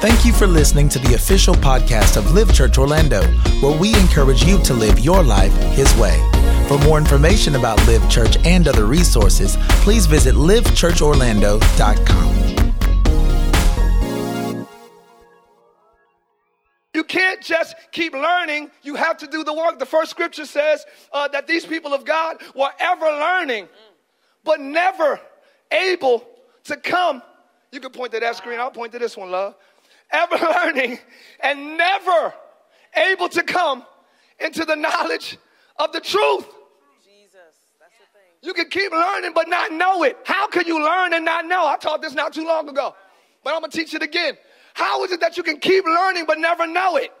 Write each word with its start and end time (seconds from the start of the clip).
Thank 0.00 0.24
you 0.24 0.32
for 0.32 0.46
listening 0.46 0.88
to 0.90 1.00
the 1.00 1.14
official 1.14 1.56
podcast 1.56 2.16
of 2.16 2.30
Live 2.30 2.54
Church 2.54 2.78
Orlando, 2.78 3.20
where 3.60 3.76
we 3.76 3.96
encourage 3.96 4.44
you 4.44 4.62
to 4.62 4.72
live 4.72 5.00
your 5.00 5.24
life 5.24 5.52
His 5.74 5.92
way. 5.96 6.16
For 6.68 6.78
more 6.84 6.98
information 6.98 7.56
about 7.56 7.84
Live 7.88 8.08
Church 8.08 8.36
and 8.44 8.68
other 8.68 8.84
resources, 8.84 9.56
please 9.82 10.06
visit 10.06 10.36
livechurchorlando.com. 10.36 12.36
You 16.94 17.02
can't 17.02 17.42
just 17.42 17.74
keep 17.90 18.12
learning, 18.12 18.70
you 18.82 18.94
have 18.94 19.16
to 19.16 19.26
do 19.26 19.42
the 19.42 19.52
work. 19.52 19.80
The 19.80 19.86
first 19.86 20.12
scripture 20.12 20.46
says 20.46 20.86
uh, 21.12 21.26
that 21.26 21.48
these 21.48 21.66
people 21.66 21.92
of 21.92 22.04
God 22.04 22.40
were 22.54 22.70
ever 22.78 23.06
learning, 23.06 23.68
but 24.44 24.60
never 24.60 25.18
able 25.72 26.24
to 26.66 26.76
come. 26.76 27.20
You 27.72 27.80
can 27.80 27.90
point 27.90 28.12
to 28.12 28.20
that 28.20 28.36
screen, 28.36 28.60
I'll 28.60 28.70
point 28.70 28.92
to 28.92 29.00
this 29.00 29.16
one, 29.16 29.32
love 29.32 29.56
ever 30.10 30.36
learning, 30.64 30.98
and 31.40 31.76
never 31.76 32.34
able 32.96 33.28
to 33.28 33.42
come 33.42 33.84
into 34.40 34.64
the 34.64 34.76
knowledge 34.76 35.38
of 35.76 35.92
the 35.92 36.00
truth. 36.00 36.46
Jesus, 37.04 37.54
that's 37.80 37.92
the 37.98 38.18
thing. 38.18 38.30
You 38.42 38.54
can 38.54 38.68
keep 38.68 38.92
learning 38.92 39.32
but 39.34 39.48
not 39.48 39.72
know 39.72 40.04
it. 40.04 40.16
How 40.24 40.46
can 40.48 40.66
you 40.66 40.82
learn 40.82 41.12
and 41.12 41.24
not 41.24 41.46
know? 41.46 41.66
I 41.66 41.76
taught 41.76 42.02
this 42.02 42.14
not 42.14 42.32
too 42.32 42.44
long 42.44 42.68
ago, 42.68 42.94
but 43.44 43.54
I'm 43.54 43.60
gonna 43.60 43.72
teach 43.72 43.94
it 43.94 44.02
again. 44.02 44.36
How 44.74 45.04
is 45.04 45.12
it 45.12 45.20
that 45.20 45.36
you 45.36 45.42
can 45.42 45.58
keep 45.58 45.84
learning 45.84 46.24
but 46.26 46.38
never 46.38 46.66
know 46.66 46.96
it? 46.96 47.12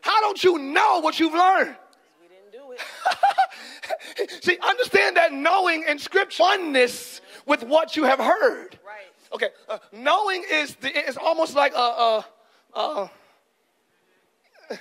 How 0.00 0.20
don't 0.20 0.42
you 0.42 0.58
know 0.58 1.00
what 1.00 1.18
you've 1.18 1.34
learned? 1.34 1.76
We 2.20 2.28
didn't 2.28 2.52
do 2.52 2.72
it. 2.72 4.42
See, 4.44 4.58
understand 4.62 5.16
that 5.16 5.32
knowing 5.32 5.84
in 5.88 5.98
scripture 5.98 6.42
oneness 6.42 7.20
with 7.46 7.62
what 7.62 7.96
you 7.96 8.04
have 8.04 8.18
heard. 8.18 8.78
Okay, 9.32 9.48
uh, 9.68 9.78
knowing 9.92 10.44
is 10.50 10.74
the, 10.76 10.96
it's 10.96 11.16
almost 11.16 11.54
like 11.54 11.74
a, 11.74 11.78
a, 11.78 12.26
a 12.74 13.10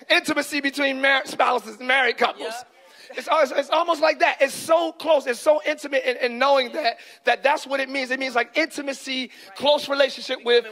intimacy 0.09 0.61
between 0.61 1.01
mar- 1.01 1.25
spouses, 1.25 1.79
married 1.79 2.17
couples. 2.17 2.53
Yep. 2.53 2.71
It's, 3.17 3.29
it's, 3.31 3.51
it's, 3.51 3.69
almost 3.69 4.01
like 4.01 4.19
that. 4.19 4.37
It's 4.41 4.53
so 4.53 4.91
close. 4.91 5.27
It's 5.27 5.39
so 5.39 5.61
intimate 5.65 6.03
in, 6.03 6.17
in, 6.17 6.39
knowing 6.39 6.71
that 6.73 6.97
that 7.25 7.43
that's 7.43 7.67
what 7.67 7.79
it 7.79 7.89
means. 7.89 8.11
It 8.11 8.19
means 8.19 8.35
like 8.35 8.57
intimacy, 8.57 9.21
right. 9.21 9.55
close 9.55 9.87
relationship 9.87 10.43
with. 10.43 10.65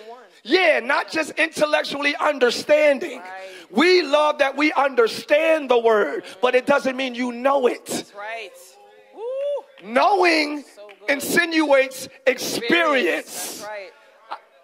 Yeah, 0.43 0.79
not 0.79 1.09
just 1.09 1.31
intellectually 1.31 2.15
understanding. 2.17 3.19
Right. 3.19 3.49
We 3.71 4.01
love 4.01 4.39
that 4.39 4.57
we 4.57 4.73
understand 4.73 5.69
the 5.69 5.79
word, 5.79 6.23
but 6.41 6.53
it 6.53 6.65
doesn't 6.65 6.97
mean 6.97 7.15
you 7.15 7.31
know 7.31 7.67
it. 7.67 7.85
That's 7.85 8.13
right. 8.13 8.51
Woo. 9.15 9.89
Knowing 9.91 10.65
insinuates 11.09 12.09
experience. 12.25 13.61
That's 13.61 13.69
right. 13.69 13.91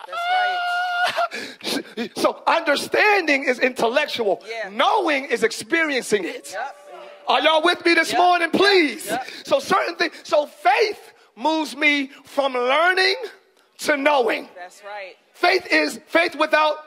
That's 0.07 1.77
right. 1.97 2.11
so 2.17 2.41
understanding 2.47 3.43
is 3.43 3.59
intellectual. 3.59 4.43
Yeah. 4.47 4.69
Knowing 4.69 5.25
is 5.25 5.43
experiencing 5.43 6.25
it. 6.25 6.51
Yep. 6.53 6.75
Are 7.27 7.41
y'all 7.41 7.63
with 7.63 7.85
me 7.85 7.93
this 7.93 8.11
yep. 8.11 8.19
morning, 8.19 8.49
please? 8.51 9.05
Yep. 9.05 9.27
So 9.43 9.59
certain 9.59 9.95
things. 9.95 10.13
So 10.23 10.47
faith 10.47 11.13
moves 11.35 11.75
me 11.75 12.07
from 12.23 12.53
learning 12.53 13.15
to 13.79 13.97
knowing. 13.97 14.49
That's 14.55 14.83
right. 14.83 15.15
Faith 15.33 15.67
is 15.71 15.99
faith 16.07 16.35
without 16.35 16.77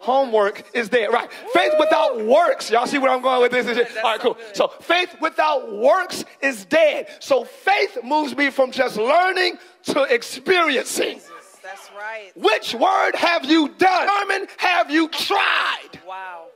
homework 0.00 0.64
is 0.74 0.88
there. 0.88 1.10
Right. 1.10 1.30
Faith 1.52 1.72
without 1.78 2.24
works. 2.24 2.70
Y'all 2.70 2.86
see 2.86 2.98
where 2.98 3.10
I'm 3.10 3.22
going 3.22 3.42
with 3.42 3.52
this? 3.52 3.96
All 3.96 4.02
right, 4.02 4.20
cool. 4.20 4.36
So 4.52 4.68
faith 4.80 5.14
without 5.20 5.72
works 5.72 6.24
is 6.40 6.64
dead. 6.64 7.08
So 7.20 7.44
faith 7.44 7.98
moves 8.02 8.36
me 8.36 8.50
from 8.50 8.70
just 8.70 8.96
learning 8.96 9.58
to 9.84 10.02
experiencing. 10.02 11.20
That's 11.62 11.90
right. 11.96 12.30
Which 12.34 12.74
word 12.74 13.14
have 13.14 13.44
you 13.44 13.68
done? 13.68 14.08
Sermon 14.08 14.48
have 14.56 14.90
you 14.90 15.08
tried? 15.08 16.00
Wow. 16.06 16.46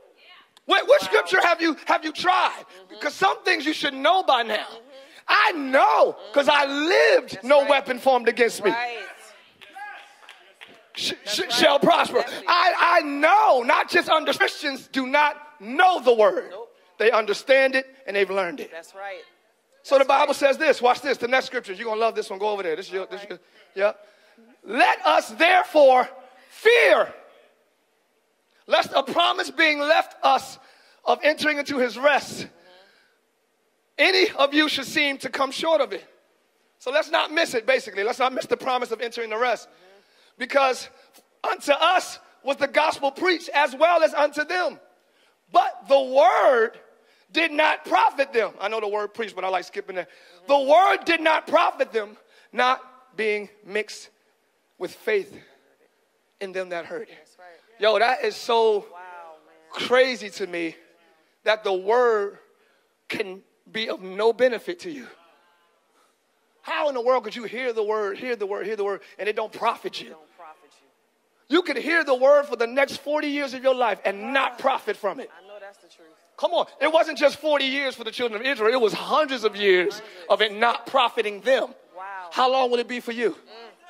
Wait, 0.66 0.86
what 0.86 1.02
wow. 1.02 1.06
scripture 1.06 1.40
have 1.42 1.60
you 1.60 1.76
have 1.86 2.04
you 2.04 2.12
tried? 2.12 2.52
Mm-hmm. 2.60 2.94
Because 2.94 3.14
some 3.14 3.42
things 3.44 3.66
you 3.66 3.74
should 3.74 3.94
know 3.94 4.22
by 4.22 4.42
now. 4.42 4.54
Mm-hmm. 4.54 4.78
I 5.28 5.52
know 5.52 6.16
because 6.30 6.48
I 6.48 6.66
lived 6.66 7.34
That's 7.34 7.44
no 7.44 7.60
right. 7.60 7.70
weapon 7.70 7.98
formed 7.98 8.28
against 8.28 8.64
me. 8.64 8.70
Right 8.70 8.98
sh- 10.94 11.12
sh- 11.24 11.50
shall 11.50 11.78
prosper. 11.78 12.24
I, 12.46 12.98
I 12.98 13.00
know, 13.02 13.62
not 13.62 13.90
just 13.90 14.08
under 14.08 14.32
Christians 14.32 14.88
do 14.88 15.06
not 15.06 15.36
know 15.60 16.00
the 16.00 16.14
word. 16.14 16.50
Nope. 16.50 16.74
They 16.98 17.10
understand 17.10 17.74
it 17.74 17.86
and 18.06 18.16
they've 18.16 18.30
learned 18.30 18.60
it. 18.60 18.70
That's 18.70 18.94
right. 18.94 19.22
So 19.82 19.98
the 19.98 20.04
Bible 20.04 20.28
right. 20.28 20.36
says 20.36 20.58
this. 20.58 20.80
Watch 20.80 21.00
this. 21.00 21.18
The 21.18 21.28
next 21.28 21.46
scripture. 21.46 21.72
You're 21.72 21.86
gonna 21.86 22.00
love 22.00 22.14
this 22.14 22.30
one. 22.30 22.38
Go 22.38 22.48
over 22.48 22.62
there. 22.62 22.76
This 22.76 22.86
is 22.86 22.92
your, 22.92 23.06
this 23.06 23.22
is 23.22 23.28
your, 23.28 23.38
yeah. 23.74 23.92
Let 24.64 25.04
us 25.04 25.30
therefore 25.30 26.08
fear, 26.48 27.12
lest 28.66 28.90
a 28.94 29.02
promise 29.02 29.50
being 29.50 29.80
left 29.80 30.16
us 30.22 30.58
of 31.04 31.18
entering 31.24 31.58
into 31.58 31.78
his 31.78 31.98
rest, 31.98 32.42
mm-hmm. 32.42 32.48
any 33.98 34.30
of 34.38 34.54
you 34.54 34.68
should 34.68 34.84
seem 34.84 35.18
to 35.18 35.28
come 35.28 35.50
short 35.50 35.80
of 35.80 35.92
it. 35.92 36.06
So 36.78 36.90
let's 36.90 37.10
not 37.10 37.32
miss 37.32 37.54
it, 37.54 37.66
basically. 37.66 38.04
Let's 38.04 38.18
not 38.18 38.32
miss 38.32 38.46
the 38.46 38.56
promise 38.56 38.90
of 38.90 39.00
entering 39.00 39.30
the 39.30 39.38
rest. 39.38 39.68
Because 40.42 40.88
unto 41.44 41.70
us 41.70 42.18
was 42.42 42.56
the 42.56 42.66
gospel 42.66 43.12
preached 43.12 43.48
as 43.54 43.76
well 43.76 44.02
as 44.02 44.12
unto 44.12 44.44
them. 44.44 44.80
But 45.52 45.86
the 45.88 46.02
word 46.02 46.72
did 47.30 47.52
not 47.52 47.84
profit 47.84 48.32
them. 48.32 48.50
I 48.60 48.66
know 48.66 48.80
the 48.80 48.88
word 48.88 49.14
preached, 49.14 49.36
but 49.36 49.44
I 49.44 49.48
like 49.50 49.62
skipping 49.62 49.94
that. 49.94 50.08
The 50.48 50.58
word 50.58 51.04
did 51.04 51.20
not 51.20 51.46
profit 51.46 51.92
them, 51.92 52.16
not 52.52 52.80
being 53.16 53.50
mixed 53.64 54.10
with 54.78 54.90
faith 54.90 55.32
in 56.40 56.50
them 56.50 56.70
that 56.70 56.86
heard. 56.86 57.06
Yo, 57.78 58.00
that 58.00 58.24
is 58.24 58.34
so 58.34 58.86
crazy 59.70 60.28
to 60.30 60.46
me 60.48 60.74
that 61.44 61.62
the 61.62 61.72
word 61.72 62.38
can 63.08 63.42
be 63.70 63.88
of 63.88 64.02
no 64.02 64.32
benefit 64.32 64.80
to 64.80 64.90
you. 64.90 65.06
How 66.62 66.88
in 66.88 66.96
the 66.96 67.00
world 67.00 67.22
could 67.22 67.36
you 67.36 67.44
hear 67.44 67.72
the 67.72 67.84
word, 67.84 68.18
hear 68.18 68.34
the 68.34 68.46
word, 68.46 68.66
hear 68.66 68.74
the 68.74 68.82
word, 68.82 69.02
and 69.20 69.28
it 69.28 69.36
don't 69.36 69.52
profit 69.52 70.00
you? 70.00 70.16
You. 71.52 71.62
could 71.62 71.76
hear 71.76 72.04
the 72.04 72.14
word 72.14 72.46
for 72.46 72.56
the 72.56 72.66
next 72.66 72.98
40 72.98 73.28
years 73.28 73.54
of 73.54 73.62
your 73.62 73.74
life 73.74 74.00
and 74.04 74.32
not 74.32 74.58
profit 74.58 74.96
from 74.96 75.20
it. 75.20 75.30
I 75.36 75.46
know 75.46 75.54
that's 75.60 75.78
the 75.78 75.88
truth. 75.88 76.08
Come 76.36 76.52
on. 76.52 76.66
It 76.80 76.92
wasn't 76.92 77.18
just 77.18 77.36
40 77.36 77.64
years 77.64 77.94
for 77.94 78.04
the 78.04 78.10
children 78.10 78.40
of 78.40 78.46
Israel, 78.46 78.72
it 78.72 78.80
was 78.80 78.92
hundreds 78.92 79.44
of 79.44 79.54
years 79.56 80.02
of 80.28 80.42
it 80.42 80.52
not 80.52 80.86
profiting 80.86 81.40
them. 81.42 81.74
Wow. 81.96 82.30
How 82.32 82.50
long 82.50 82.70
will 82.70 82.78
it 82.78 82.88
be 82.88 83.00
for 83.00 83.12
you? 83.12 83.36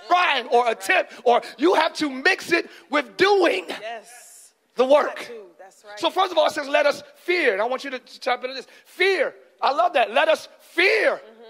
Trying 0.09 0.47
or 0.49 0.69
attempt, 0.69 1.13
or 1.25 1.43
you 1.57 1.75
have 1.75 1.95
to 1.95 2.11
mix 2.11 2.53
it 2.53 2.69
with 2.91 3.17
doing 3.17 3.67
yes. 3.69 4.53
the 4.75 4.85
work. 4.85 5.31
That's 5.59 5.85
right. 5.85 5.99
So, 5.99 6.11
first 6.11 6.33
of 6.33 6.39
all, 6.39 6.47
it 6.47 6.53
says, 6.53 6.69
let 6.69 6.87
us 6.87 7.05
fear. 7.15 7.53
And 7.53 7.63
I 7.63 7.67
want 7.67 7.85
you 7.85 7.91
to 7.91 8.01
tap 8.01 8.43
into 8.43 8.55
this. 8.55 8.67
Fear. 8.85 9.33
I 9.63 9.73
love 9.73 9.93
that. 9.93 10.11
Let 10.11 10.29
us 10.29 10.49
fear. 10.61 11.15
Mm-hmm 11.15 11.43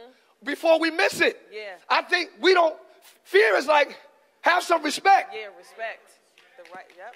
before 0.44 0.78
we 0.78 0.90
miss 0.90 1.20
it. 1.20 1.40
Yeah. 1.52 1.74
I 1.88 2.02
think 2.02 2.30
we 2.40 2.54
don't, 2.54 2.76
fear 3.24 3.56
is 3.56 3.66
like, 3.66 3.96
have 4.42 4.62
some 4.62 4.82
respect. 4.82 5.34
Yeah, 5.34 5.46
respect. 5.58 6.18
The 6.56 6.70
right, 6.74 6.84
yep. 6.96 7.14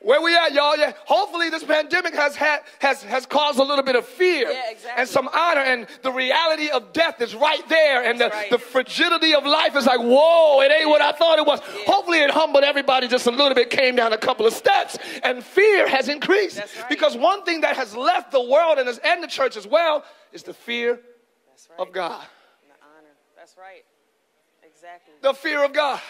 Where 0.00 0.22
we 0.22 0.36
at, 0.36 0.52
y'all? 0.52 0.76
Yeah. 0.76 0.92
Hopefully, 1.06 1.50
this 1.50 1.64
pandemic 1.64 2.14
has 2.14 2.36
had 2.36 2.60
has 2.78 3.02
has 3.02 3.26
caused 3.26 3.58
a 3.58 3.64
little 3.64 3.82
bit 3.82 3.96
of 3.96 4.06
fear 4.06 4.48
yeah, 4.48 4.70
exactly. 4.70 4.92
and 4.96 5.08
some 5.08 5.28
honor, 5.32 5.60
and 5.60 5.88
the 6.02 6.12
reality 6.12 6.70
of 6.70 6.92
death 6.92 7.20
is 7.20 7.34
right 7.34 7.68
there, 7.68 8.08
and 8.08 8.20
the, 8.20 8.28
right. 8.28 8.48
the 8.48 8.58
fragility 8.58 9.34
of 9.34 9.44
life 9.44 9.74
is 9.74 9.86
like, 9.86 9.98
whoa, 9.98 10.60
it 10.60 10.70
ain't 10.70 10.88
what 10.88 11.02
I 11.02 11.10
thought 11.10 11.40
it 11.40 11.46
was. 11.46 11.60
Yeah. 11.60 11.82
Hopefully, 11.86 12.18
it 12.18 12.30
humbled 12.30 12.62
everybody 12.62 13.08
just 13.08 13.26
a 13.26 13.32
little 13.32 13.54
bit, 13.54 13.70
came 13.70 13.96
down 13.96 14.12
a 14.12 14.18
couple 14.18 14.46
of 14.46 14.52
steps, 14.52 14.98
and 15.24 15.42
fear 15.42 15.88
has 15.88 16.08
increased 16.08 16.58
right. 16.58 16.88
because 16.88 17.16
one 17.16 17.44
thing 17.44 17.62
that 17.62 17.74
has 17.76 17.96
left 17.96 18.30
the 18.30 18.42
world 18.42 18.78
and, 18.78 18.86
has 18.86 18.98
and 18.98 19.20
the 19.20 19.26
church 19.26 19.56
as 19.56 19.66
well 19.66 20.04
is 20.32 20.44
the 20.44 20.54
fear 20.54 20.92
right. 20.92 21.80
of 21.80 21.92
God. 21.92 22.24
That's 23.36 23.56
right. 23.56 23.84
Exactly. 24.62 25.14
The 25.22 25.32
fear 25.32 25.64
of 25.64 25.72
God, 25.72 26.00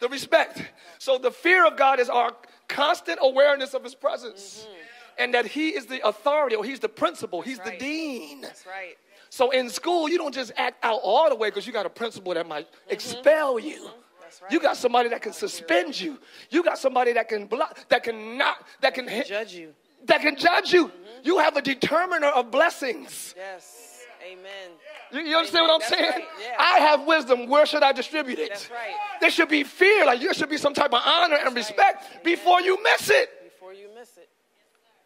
the 0.00 0.08
respect. 0.08 0.62
So 0.98 1.18
the 1.18 1.30
fear 1.30 1.66
of 1.66 1.76
God 1.76 2.00
is 2.00 2.08
our 2.08 2.32
constant 2.68 3.18
awareness 3.22 3.74
of 3.74 3.84
His 3.84 3.94
presence. 3.94 4.66
Mm-hmm. 4.66 4.82
And 5.18 5.32
that 5.32 5.46
he 5.46 5.70
is 5.70 5.86
the 5.86 6.06
authority, 6.06 6.56
or 6.56 6.62
he's 6.62 6.78
the 6.78 6.90
principal, 6.90 7.38
That's 7.38 7.48
he's 7.48 7.58
right. 7.60 7.78
the 7.78 7.78
dean. 7.78 8.42
That's 8.42 8.66
right. 8.66 8.98
So 9.30 9.50
in 9.50 9.70
school, 9.70 10.10
you 10.10 10.18
don't 10.18 10.34
just 10.34 10.52
act 10.58 10.84
out 10.84 11.00
all 11.02 11.30
the 11.30 11.34
way 11.34 11.48
because 11.48 11.66
you 11.66 11.72
got 11.72 11.86
a 11.86 11.90
principal 11.90 12.34
that 12.34 12.46
might 12.46 12.66
mm-hmm. 12.66 12.92
expel 12.92 13.58
you. 13.58 13.76
Mm-hmm. 13.76 14.44
Right. 14.44 14.52
You 14.52 14.60
got 14.60 14.76
somebody 14.76 15.08
that 15.08 15.22
can 15.22 15.32
suspend 15.32 15.98
you. 15.98 16.18
You 16.50 16.62
got 16.62 16.78
somebody 16.78 17.12
that 17.14 17.28
can 17.28 17.46
block, 17.46 17.88
that 17.88 18.02
can 18.02 18.36
not, 18.36 18.58
that 18.82 18.92
can 18.92 19.08
hit, 19.08 19.26
judge 19.26 19.54
you. 19.54 19.72
That 20.04 20.20
can 20.20 20.36
judge 20.36 20.72
you. 20.72 20.88
Mm-hmm. 20.88 21.20
You 21.22 21.38
have 21.38 21.56
a 21.56 21.62
determiner 21.62 22.28
of 22.28 22.50
blessings. 22.50 23.34
Yes. 23.36 23.95
Amen. 24.26 24.70
You, 25.12 25.20
you 25.20 25.36
understand 25.36 25.64
Amen. 25.64 25.68
what 25.68 25.74
I'm 25.74 25.90
That's 25.90 25.94
saying? 25.94 26.10
Right. 26.10 26.28
Yeah. 26.40 26.56
I 26.58 26.78
have 26.80 27.06
wisdom. 27.06 27.48
Where 27.48 27.66
should 27.66 27.82
I 27.82 27.92
distribute 27.92 28.38
it? 28.38 28.48
That's 28.50 28.70
right. 28.70 28.94
There 29.20 29.30
should 29.30 29.48
be 29.48 29.62
fear. 29.62 30.04
Like 30.04 30.20
there 30.20 30.34
should 30.34 30.50
be 30.50 30.56
some 30.56 30.74
type 30.74 30.92
of 30.92 31.00
honor 31.04 31.36
That's 31.36 31.46
and 31.46 31.56
respect 31.56 32.14
right. 32.14 32.24
before 32.24 32.60
you 32.60 32.82
miss 32.82 33.10
it. 33.10 33.28
Before 33.44 33.72
you 33.72 33.88
miss 33.94 34.16
it. 34.16 34.28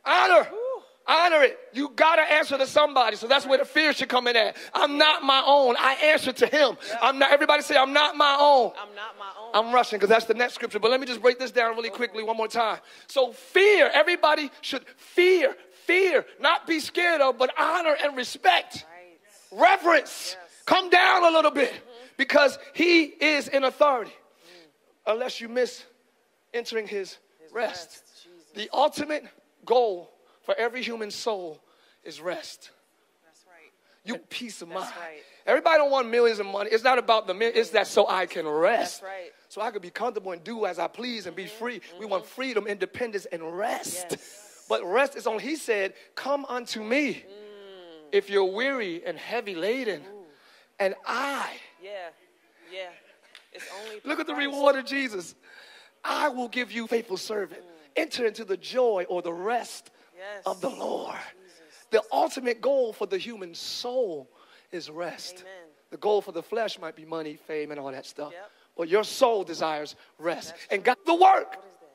Honor. 0.05 0.49
Woo. 0.51 0.83
Honor 1.07 1.43
it. 1.43 1.59
You 1.73 1.91
gotta 1.97 2.23
answer 2.23 2.57
to 2.57 2.67
somebody. 2.67 3.17
So 3.17 3.27
that's 3.27 3.45
where 3.47 3.59
the 3.59 3.65
fear 3.65 3.93
should 3.93 4.09
come 4.09 4.27
in 4.29 4.37
at. 4.37 4.57
I'm 4.73 4.97
not 4.97 5.23
my 5.23 5.43
own. 5.45 5.75
I 5.79 5.95
answer 5.95 6.33
to 6.33 6.47
him. 6.47 6.77
I'm 7.03 7.19
not 7.19 7.33
everybody 7.33 7.63
say 7.63 7.77
I'm 7.77 7.93
not 7.93 8.17
my 8.17 8.37
own. 8.39 8.73
I'm 8.81 8.95
not 8.95 9.19
my 9.19 9.33
own. 9.39 9.51
I'm 9.67 9.75
rushing 9.75 9.99
because 9.99 10.09
that's 10.09 10.27
the 10.27 10.35
next 10.35 10.55
scripture. 10.55 10.79
But 10.79 10.91
let 10.91 11.01
me 11.01 11.07
just 11.07 11.21
break 11.21 11.39
this 11.39 11.51
down 11.51 11.75
really 11.75 11.91
quickly 11.91 12.23
one 12.23 12.37
more 12.37 12.49
time. 12.49 12.79
So 13.09 13.33
fear, 13.33 13.91
everybody 13.93 14.51
should 14.61 14.85
fear, 14.97 15.57
fear, 15.85 16.25
not 16.39 16.67
be 16.67 16.79
scared 16.79 17.21
of, 17.21 17.39
but 17.39 17.51
honor 17.59 17.97
and 18.03 18.17
respect. 18.17 18.87
Reverence. 19.53 20.37
Come 20.67 20.91
down 20.91 21.25
a 21.25 21.31
little 21.31 21.51
bit 21.51 21.73
because 22.17 22.59
he 22.75 23.05
is 23.05 23.49
in 23.49 23.65
authority. 23.65 24.13
Unless 25.07 25.41
you 25.41 25.49
miss 25.49 25.85
entering 26.53 26.87
his, 26.87 27.17
His 27.43 27.53
rest. 27.53 28.03
rest, 28.05 28.29
The 28.55 28.69
ultimate 28.73 29.25
goal 29.65 30.11
for 30.43 30.55
every 30.57 30.83
human 30.83 31.11
soul 31.11 31.61
is 32.05 32.21
rest. 32.21 32.71
That's 33.25 33.45
right. 33.47 33.73
You 34.05 34.19
peace 34.29 34.63
of 34.63 34.69
That's 34.69 34.81
mind. 34.83 34.95
right. 35.01 35.23
Everybody 35.47 35.79
don't 35.79 35.91
want 35.91 36.09
millions 36.11 36.39
of 36.39 36.47
money. 36.47 36.71
It's 36.71 36.85
not 36.85 36.99
about 36.99 37.27
the 37.27 37.35
million. 37.35 37.59
It's 37.59 37.71
that 37.71 37.87
so 37.87 38.07
I 38.09 38.27
can 38.27 38.47
rest. 38.47 39.01
That's 39.01 39.11
right. 39.11 39.33
So 39.49 39.61
I 39.61 39.71
could 39.71 39.83
be 39.83 39.91
comfortable 39.91 40.33
and 40.33 40.45
do 40.45 40.67
as 40.67 40.79
I 40.79 40.87
please 40.87 41.27
and 41.27 41.35
be 41.35 41.45
mm-hmm. 41.45 41.59
free. 41.59 41.81
We 41.99 42.07
want 42.07 42.25
mm-hmm. 42.25 42.33
freedom, 42.35 42.67
independence, 42.67 43.27
and 43.27 43.57
rest. 43.57 44.07
Yes. 44.11 44.37
But 44.69 44.85
rest 44.85 45.17
is 45.17 45.27
on. 45.27 45.41
He 45.41 45.57
said, 45.57 45.95
"Come 46.15 46.45
unto 46.45 46.81
me, 46.81 47.15
mm. 47.15 47.25
If 48.13 48.31
you're 48.31 48.45
weary 48.45 49.05
and 49.05 49.19
heavy 49.19 49.55
laden, 49.55 50.03
and 50.79 50.95
I." 51.07 51.51
Yeah. 51.83 52.11
Yeah. 52.73 52.89
It's 53.53 53.67
only 53.83 54.01
Look 54.05 54.21
at 54.21 54.27
the 54.27 54.35
reward 54.35 54.77
of 54.77 54.85
Jesus. 54.85 55.35
I 56.05 56.29
will 56.29 56.49
give 56.49 56.71
you 56.73 56.87
faithful 56.87 57.17
servant. 57.17 57.63
Enter 57.97 58.27
into 58.27 58.45
the 58.45 58.57
joy 58.57 59.05
or 59.09 59.23
the 59.23 59.33
rest 59.33 59.91
Yes. 60.17 60.43
of 60.47 60.61
the 60.61 60.71
Lord. 60.71 61.19
Jesus. 61.43 61.87
The 61.91 62.03
ultimate 62.13 62.61
goal 62.61 62.93
for 62.93 63.07
the 63.07 63.19
human 63.19 63.55
soul 63.55 64.31
is 64.71 64.89
rest. 64.89 65.41
Amen. 65.41 65.53
The 65.91 65.97
goal 65.97 66.21
for 66.23 66.31
the 66.33 66.43
flesh 66.43 66.79
might 66.79 66.95
be 66.95 67.05
money, 67.05 67.35
fame, 67.35 67.73
and 67.73 67.81
all 67.81 67.91
that 67.91 68.07
stuff. 68.07 68.33
Yep. 68.33 68.51
But 68.77 68.89
your 68.89 69.03
soul 69.03 69.43
desires 69.43 69.97
rest. 70.19 70.51
That's 70.51 70.67
And 70.71 70.85
God, 70.85 70.97
the 71.05 71.15
work. 71.15 71.57
What 71.57 71.65
is 71.67 71.73
that? 71.81 71.91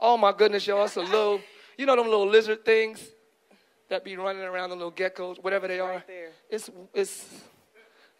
Oh 0.00 0.16
my 0.16 0.32
goodness, 0.32 0.66
y'all. 0.66 0.84
It's 0.84 0.96
a 0.96 1.00
little, 1.00 1.40
you 1.78 1.86
know 1.86 1.96
them 1.96 2.06
little 2.06 2.26
lizard 2.28 2.64
things 2.64 3.00
that 3.88 4.04
be 4.04 4.16
running 4.16 4.42
around, 4.42 4.70
the 4.70 4.76
little 4.76 4.92
geckos, 4.92 5.42
whatever 5.42 5.68
they 5.68 5.80
are. 5.80 5.92
Right. 5.94 6.30
It's 6.50 6.70
it's 6.94 7.24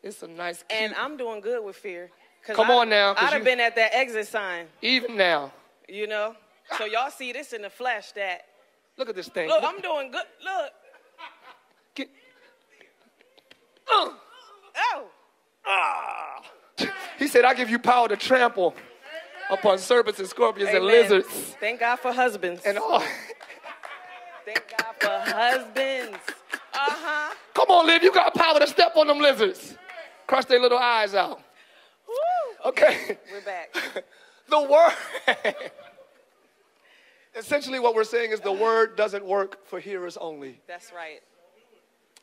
it's 0.02 0.22
a 0.22 0.26
nice 0.28 0.64
cute, 0.68 0.82
And 0.82 0.94
I'm 0.96 1.16
doing 1.16 1.40
good 1.40 1.64
with 1.64 1.76
fear. 1.76 2.10
Come 2.44 2.70
I- 2.70 2.74
on 2.74 2.88
now. 2.88 3.14
I'd 3.16 3.32
have 3.32 3.44
been 3.44 3.60
at 3.60 3.76
that 3.76 3.94
exit 3.94 4.26
sign, 4.28 4.66
even 4.82 5.16
now. 5.16 5.52
you 5.88 6.06
know? 6.06 6.34
So 6.78 6.84
y'all 6.86 7.10
see 7.10 7.32
this 7.32 7.52
in 7.52 7.62
the 7.62 7.70
flesh 7.70 8.12
that, 8.12 8.46
Look 8.96 9.08
at 9.08 9.14
this 9.14 9.28
thing. 9.28 9.48
look, 9.48 9.62
Look- 9.62 9.74
I'm 9.74 9.80
doing 9.80 10.10
good. 10.10 10.22
Look. 10.42 10.72
get- 11.94 12.08
Uh, 13.90 14.10
Oh. 14.94 15.04
ah. 15.66 16.42
He 17.18 17.28
said, 17.28 17.44
I 17.44 17.54
give 17.54 17.68
you 17.70 17.78
power 17.78 18.08
to 18.08 18.16
trample 18.16 18.74
upon 19.50 19.78
serpents 19.78 20.18
and 20.18 20.28
scorpions 20.28 20.70
and 20.74 20.84
lizards 20.84 21.28
Thank 21.60 21.80
God 21.80 21.96
for 21.96 22.12
husbands. 22.12 22.62
and 22.64 22.78
all. 22.78 23.02
Thank 25.32 25.74
God 25.74 25.74
for 25.74 25.80
husbands. 25.80 26.18
Uh 26.74 26.78
huh. 26.78 27.34
Come 27.54 27.68
on, 27.70 27.86
Liv, 27.86 28.02
you 28.02 28.12
got 28.12 28.34
power 28.34 28.58
to 28.58 28.66
step 28.66 28.96
on 28.96 29.06
them 29.06 29.18
lizards. 29.18 29.76
Crush 30.26 30.44
their 30.46 30.60
little 30.60 30.78
eyes 30.78 31.14
out. 31.14 31.40
Woo. 32.08 32.68
Okay. 32.70 33.18
We're 33.32 33.40
back. 33.42 33.74
The 34.48 34.60
word. 34.60 35.54
Essentially, 37.34 37.78
what 37.78 37.94
we're 37.94 38.04
saying 38.04 38.32
is 38.32 38.40
the 38.40 38.52
word 38.52 38.96
doesn't 38.96 39.24
work 39.24 39.66
for 39.66 39.80
hearers 39.80 40.18
only. 40.18 40.60
That's 40.66 40.92
right. 40.92 41.20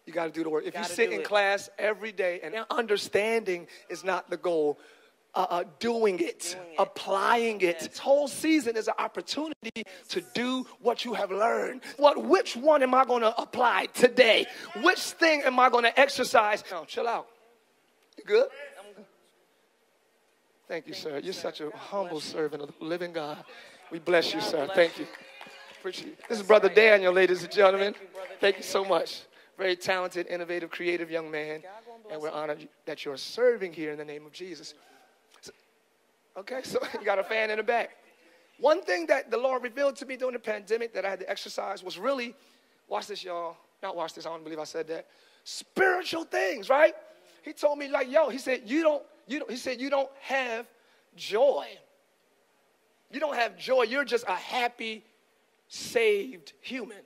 You 0.06 0.14
got 0.14 0.26
to 0.26 0.32
do 0.32 0.44
the 0.44 0.50
work. 0.50 0.64
If 0.66 0.76
you 0.76 0.82
Gotta 0.82 0.94
sit 0.94 1.12
in 1.12 1.22
it. 1.22 1.24
class 1.26 1.70
every 1.80 2.12
day 2.12 2.42
and 2.44 2.54
understanding 2.70 3.66
is 3.90 4.04
not 4.04 4.30
the 4.30 4.38
goal, 4.38 4.78
uh, 5.36 5.46
uh, 5.50 5.64
doing 5.80 6.20
it, 6.20 6.56
Doing 6.58 6.76
applying 6.80 7.62
it. 7.62 7.80
This 7.80 7.98
whole 7.98 8.28
season 8.28 8.76
is 8.76 8.88
an 8.88 8.96
opportunity 8.98 9.84
to 10.10 10.22
do 10.34 10.66
what 10.82 11.06
you 11.06 11.14
have 11.14 11.32
learned. 11.32 11.82
What? 11.98 12.24
Which 12.24 12.56
one 12.56 12.84
am 12.84 12.94
I 12.94 13.06
going 13.06 13.22
to 13.22 13.40
apply 13.40 13.88
today? 13.94 14.48
Which 14.82 15.00
thing 15.00 15.44
am 15.44 15.60
I 15.60 15.70
going 15.70 15.84
to 15.84 16.00
exercise? 16.00 16.64
No, 16.72 16.86
chill 16.86 17.08
out. 17.08 17.28
You 18.18 18.24
good? 18.26 18.48
Thank 20.68 20.88
you, 20.88 20.94
sir. 20.94 21.20
You're 21.24 21.34
such 21.34 21.62
a 21.62 21.70
humble 21.72 22.20
servant 22.20 22.62
of 22.62 22.72
the 22.78 22.86
living 22.86 23.12
God. 23.12 23.44
We 23.92 23.98
bless 23.98 24.34
you, 24.34 24.42
sir. 24.42 24.66
bless 24.66 24.76
Thank 24.76 25.00
you. 25.00 25.06
you. 25.06 25.12
Appreciate 25.80 26.10
it. 26.10 26.20
This 26.30 26.40
is 26.40 26.46
Brother 26.46 26.70
Daniel, 26.70 27.12
ladies 27.12 27.42
and 27.42 27.52
gentlemen. 27.52 27.94
Thank 27.94 28.04
you, 28.04 28.38
Thank 28.40 28.58
you 28.58 28.64
so 28.64 28.86
much. 28.86 29.22
Very 29.58 29.76
talented, 29.76 30.28
innovative, 30.28 30.70
creative 30.70 31.10
young 31.10 31.32
man. 31.32 31.62
God 31.62 31.70
gonna 31.88 32.00
bless 32.04 32.14
And 32.14 32.22
we're 32.22 32.30
honored 32.32 32.70
that 32.86 33.04
you're 33.04 33.18
serving 33.18 33.74
here 33.74 33.92
in 33.92 33.98
the 33.98 34.06
name 34.06 34.26
of 34.26 34.32
Jesus. 34.32 34.74
Okay, 36.40 36.62
so 36.64 36.80
you 37.00 37.06
got 37.06 37.20
a 37.20 37.24
fan 37.24 37.50
in 37.52 37.58
the 37.58 37.64
back. 37.64 37.92
One 38.60 38.82
thing 38.82 39.08
that 39.08 39.30
the 39.30 39.38
Lord 39.38 39.64
revealed 39.64 39.96
to 39.98 40.06
me 40.06 40.16
during 40.18 40.34
the 40.34 40.40
pandemic 40.40 40.94
that 40.94 41.06
I 41.06 41.10
had 41.10 41.20
to 41.20 41.30
exercise 41.30 41.84
was 41.84 41.98
really, 41.98 42.34
watch 42.88 43.08
this, 43.08 43.24
y'all. 43.24 43.58
Not 43.82 43.96
watch 43.96 44.14
this, 44.14 44.26
I 44.26 44.30
don't 44.30 44.44
believe 44.44 44.60
I 44.60 44.66
said 44.66 44.88
that. 44.88 45.08
Spiritual 45.44 46.26
things, 46.26 46.70
right? 46.70 46.94
He 47.44 47.54
told 47.54 47.78
me, 47.78 47.88
like, 47.88 48.12
yo, 48.12 48.30
he 48.30 48.38
said, 48.38 48.64
you 48.66 48.84
don't, 48.84 49.04
you 49.28 49.40
don't, 49.40 49.52
he 49.52 49.58
said, 49.58 49.80
you 49.80 49.90
don't 49.90 50.10
have 50.22 50.66
joy. 51.16 51.66
You 53.12 53.20
don't 53.20 53.36
have 53.36 53.58
joy. 53.58 53.84
You're 53.84 54.04
just 54.04 54.26
a 54.28 54.36
happy, 54.36 55.04
saved 55.68 56.54
human. 56.62 56.98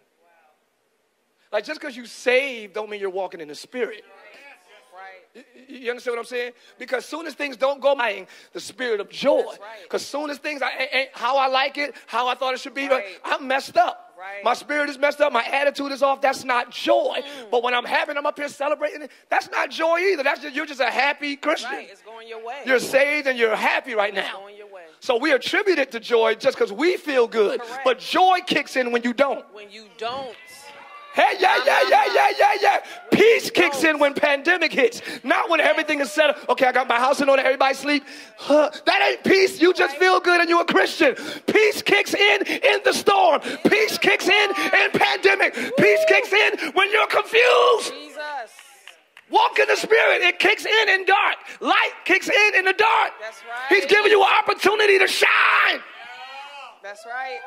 Like 1.51 1.65
just 1.65 1.79
because 1.79 1.95
you 1.95 2.07
saved 2.07 2.73
don't 2.73 2.89
mean 2.89 2.99
you're 2.99 3.11
walking 3.11 3.39
in 3.39 3.47
the 3.47 3.55
spirit. 3.55 4.03
You- 5.67 5.89
understand 5.89 6.13
what 6.17 6.19
I'm 6.19 6.25
saying? 6.25 6.51
Because 6.77 7.05
soon 7.05 7.25
as 7.25 7.33
things 7.33 7.57
don't 7.57 7.81
go 7.81 7.95
my 7.95 8.27
the 8.51 8.59
spirit 8.59 8.99
of 8.99 9.09
joy. 9.09 9.43
Because 9.83 10.05
soon 10.05 10.29
as 10.29 10.37
things 10.37 10.61
I, 10.61 10.87
ain't- 10.91 11.09
how 11.13 11.37
I 11.37 11.47
like 11.47 11.77
it, 11.77 11.95
how 12.05 12.27
I 12.27 12.35
thought 12.35 12.53
it 12.53 12.59
should 12.59 12.73
be. 12.75 12.89
I'm 13.23 13.47
messed 13.47 13.77
up. 13.77 14.13
Right. 14.17 14.43
My 14.43 14.53
spirit 14.53 14.89
is 14.89 14.97
messed 14.97 15.19
up. 15.19 15.33
My 15.33 15.43
attitude 15.43 15.91
is 15.91 16.01
off. 16.01 16.21
That's 16.21 16.45
not 16.45 16.71
joy. 16.71 17.17
Mm. 17.19 17.51
But 17.51 17.61
when 17.61 17.73
I'm 17.73 17.83
having, 17.83 18.15
I'm 18.15 18.25
up 18.25 18.37
here 18.37 18.47
celebrating. 18.47 19.09
That's 19.27 19.49
not 19.49 19.69
joy 19.69 19.97
either. 19.99 20.23
That's 20.23 20.39
just 20.41 20.55
you're 20.55 20.65
just 20.67 20.79
a 20.79 20.89
happy 20.89 21.35
Christian. 21.35 21.71
Right. 21.71 21.89
It's 21.91 22.01
going 22.03 22.29
your 22.29 22.41
way. 22.45 22.61
You're 22.65 22.79
saved 22.79 23.27
and 23.27 23.37
you're 23.37 23.55
happy 23.55 23.95
right 23.95 24.15
It's 24.15 24.25
now. 24.25 24.39
going 24.39 24.55
your 24.55 24.67
way. 24.67 24.83
So 25.01 25.17
we 25.17 25.33
attribute 25.33 25.77
it 25.77 25.91
to 25.91 25.99
joy 25.99 26.35
just 26.35 26.57
because 26.57 26.71
we 26.71 26.95
feel 26.95 27.27
good. 27.27 27.59
Correct. 27.59 27.81
But 27.83 27.99
joy 27.99 28.39
kicks 28.47 28.77
in 28.77 28.93
when 28.93 29.03
you 29.03 29.11
don't. 29.13 29.43
When 29.53 29.69
you 29.69 29.87
don't. 29.97 30.35
Hey, 31.13 31.35
yeah, 31.39 31.63
yeah, 31.63 31.81
yeah, 31.89 32.05
yeah, 32.11 32.29
yeah, 32.39 32.53
yeah. 32.59 32.79
Peace 33.11 33.51
kicks 33.51 33.83
in 33.83 33.99
when 33.99 34.15
pandemic 34.15 34.73
hits, 34.73 35.01
not 35.23 35.47
when 35.47 35.59
everything 35.59 35.99
is 36.01 36.11
set 36.11 36.31
up. 36.31 36.49
Okay, 36.49 36.65
I 36.65 36.71
got 36.71 36.87
my 36.87 36.97
house 36.97 37.21
in 37.21 37.29
order, 37.29 37.43
everybody 37.43 37.75
sleep. 37.75 38.03
Huh, 38.35 38.71
that 38.87 39.09
ain't 39.11 39.23
peace. 39.23 39.61
You 39.61 39.73
just 39.73 39.95
feel 39.97 40.19
good 40.19 40.41
and 40.41 40.49
you're 40.49 40.61
a 40.61 40.65
Christian. 40.65 41.13
Peace 41.45 41.83
kicks 41.83 42.15
in 42.15 42.47
in 42.47 42.79
the 42.83 42.93
storm. 42.93 43.41
Peace 43.69 43.99
kicks 43.99 44.27
in 44.27 44.49
in 44.49 44.91
pandemic. 44.91 45.53
Peace 45.77 46.03
kicks 46.07 46.33
in 46.33 46.71
when 46.73 46.91
you're 46.91 47.07
confused. 47.07 47.93
Jesus. 47.93 48.49
Walk 49.29 49.59
in 49.59 49.67
the 49.67 49.75
spirit. 49.75 50.21
It 50.23 50.39
kicks 50.39 50.65
in 50.65 50.89
in 50.89 51.05
dark. 51.05 51.35
Light 51.59 51.93
kicks 52.05 52.27
in 52.27 52.55
in 52.55 52.65
the 52.65 52.73
dark. 52.73 53.11
That's 53.21 53.41
right. 53.43 53.69
He's 53.69 53.85
giving 53.85 54.11
you 54.11 54.21
an 54.21 54.29
opportunity 54.43 54.97
to 54.97 55.07
shine. 55.07 55.79
That's 56.81 57.05
right. 57.05 57.39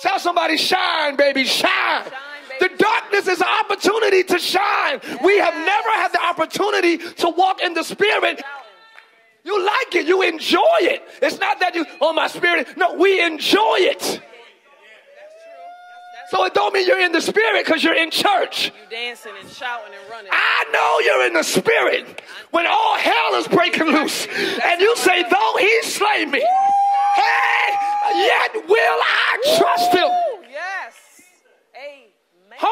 Tell 0.00 0.18
somebody, 0.18 0.56
shine, 0.56 1.16
baby, 1.16 1.44
shine. 1.44 2.04
Shine, 2.04 2.12
The 2.62 2.70
darkness 2.78 3.26
is 3.26 3.40
an 3.40 3.48
opportunity 3.60 4.22
to 4.22 4.38
shine. 4.38 5.00
We 5.24 5.36
have 5.38 5.52
never 5.52 5.90
had 5.90 6.12
the 6.12 6.24
opportunity 6.24 6.96
to 6.96 7.28
walk 7.30 7.60
in 7.60 7.74
the 7.74 7.82
spirit. 7.82 8.40
You 9.42 9.66
like 9.66 9.96
it, 9.96 10.06
you 10.06 10.22
enjoy 10.22 10.78
it. 10.82 11.02
It's 11.20 11.40
not 11.40 11.58
that 11.58 11.74
you, 11.74 11.84
oh, 12.00 12.12
my 12.12 12.28
spirit. 12.28 12.76
No, 12.76 12.94
we 12.94 13.20
enjoy 13.20 13.78
it. 13.78 13.98
That's 13.98 14.14
true. 14.14 14.20
That's 16.20 16.30
So 16.30 16.44
it 16.44 16.54
don't 16.54 16.72
mean 16.72 16.86
you're 16.86 17.00
in 17.04 17.10
the 17.10 17.20
spirit 17.20 17.66
because 17.66 17.82
you're 17.82 17.96
in 17.96 18.12
church. 18.12 18.66
you 18.66 18.72
dancing 18.88 19.32
and 19.40 19.50
shouting 19.50 19.92
and 20.00 20.08
running. 20.08 20.30
I 20.30 20.64
know 20.72 21.00
you're 21.04 21.26
in 21.26 21.32
the 21.32 21.42
spirit 21.42 22.22
when 22.52 22.68
all 22.68 22.96
hell 22.96 23.34
is 23.40 23.48
breaking 23.48 23.86
loose. 23.88 24.28
And 24.64 24.80
you 24.80 24.94
say, 24.98 25.24
though 25.28 25.56
he 25.58 25.82
slay 25.82 26.26
me, 26.26 26.38
hey, 27.16 27.74
yet 28.14 28.54
will 28.68 29.00
I 29.02 29.56
trust 29.58 29.92
him. 29.94 30.31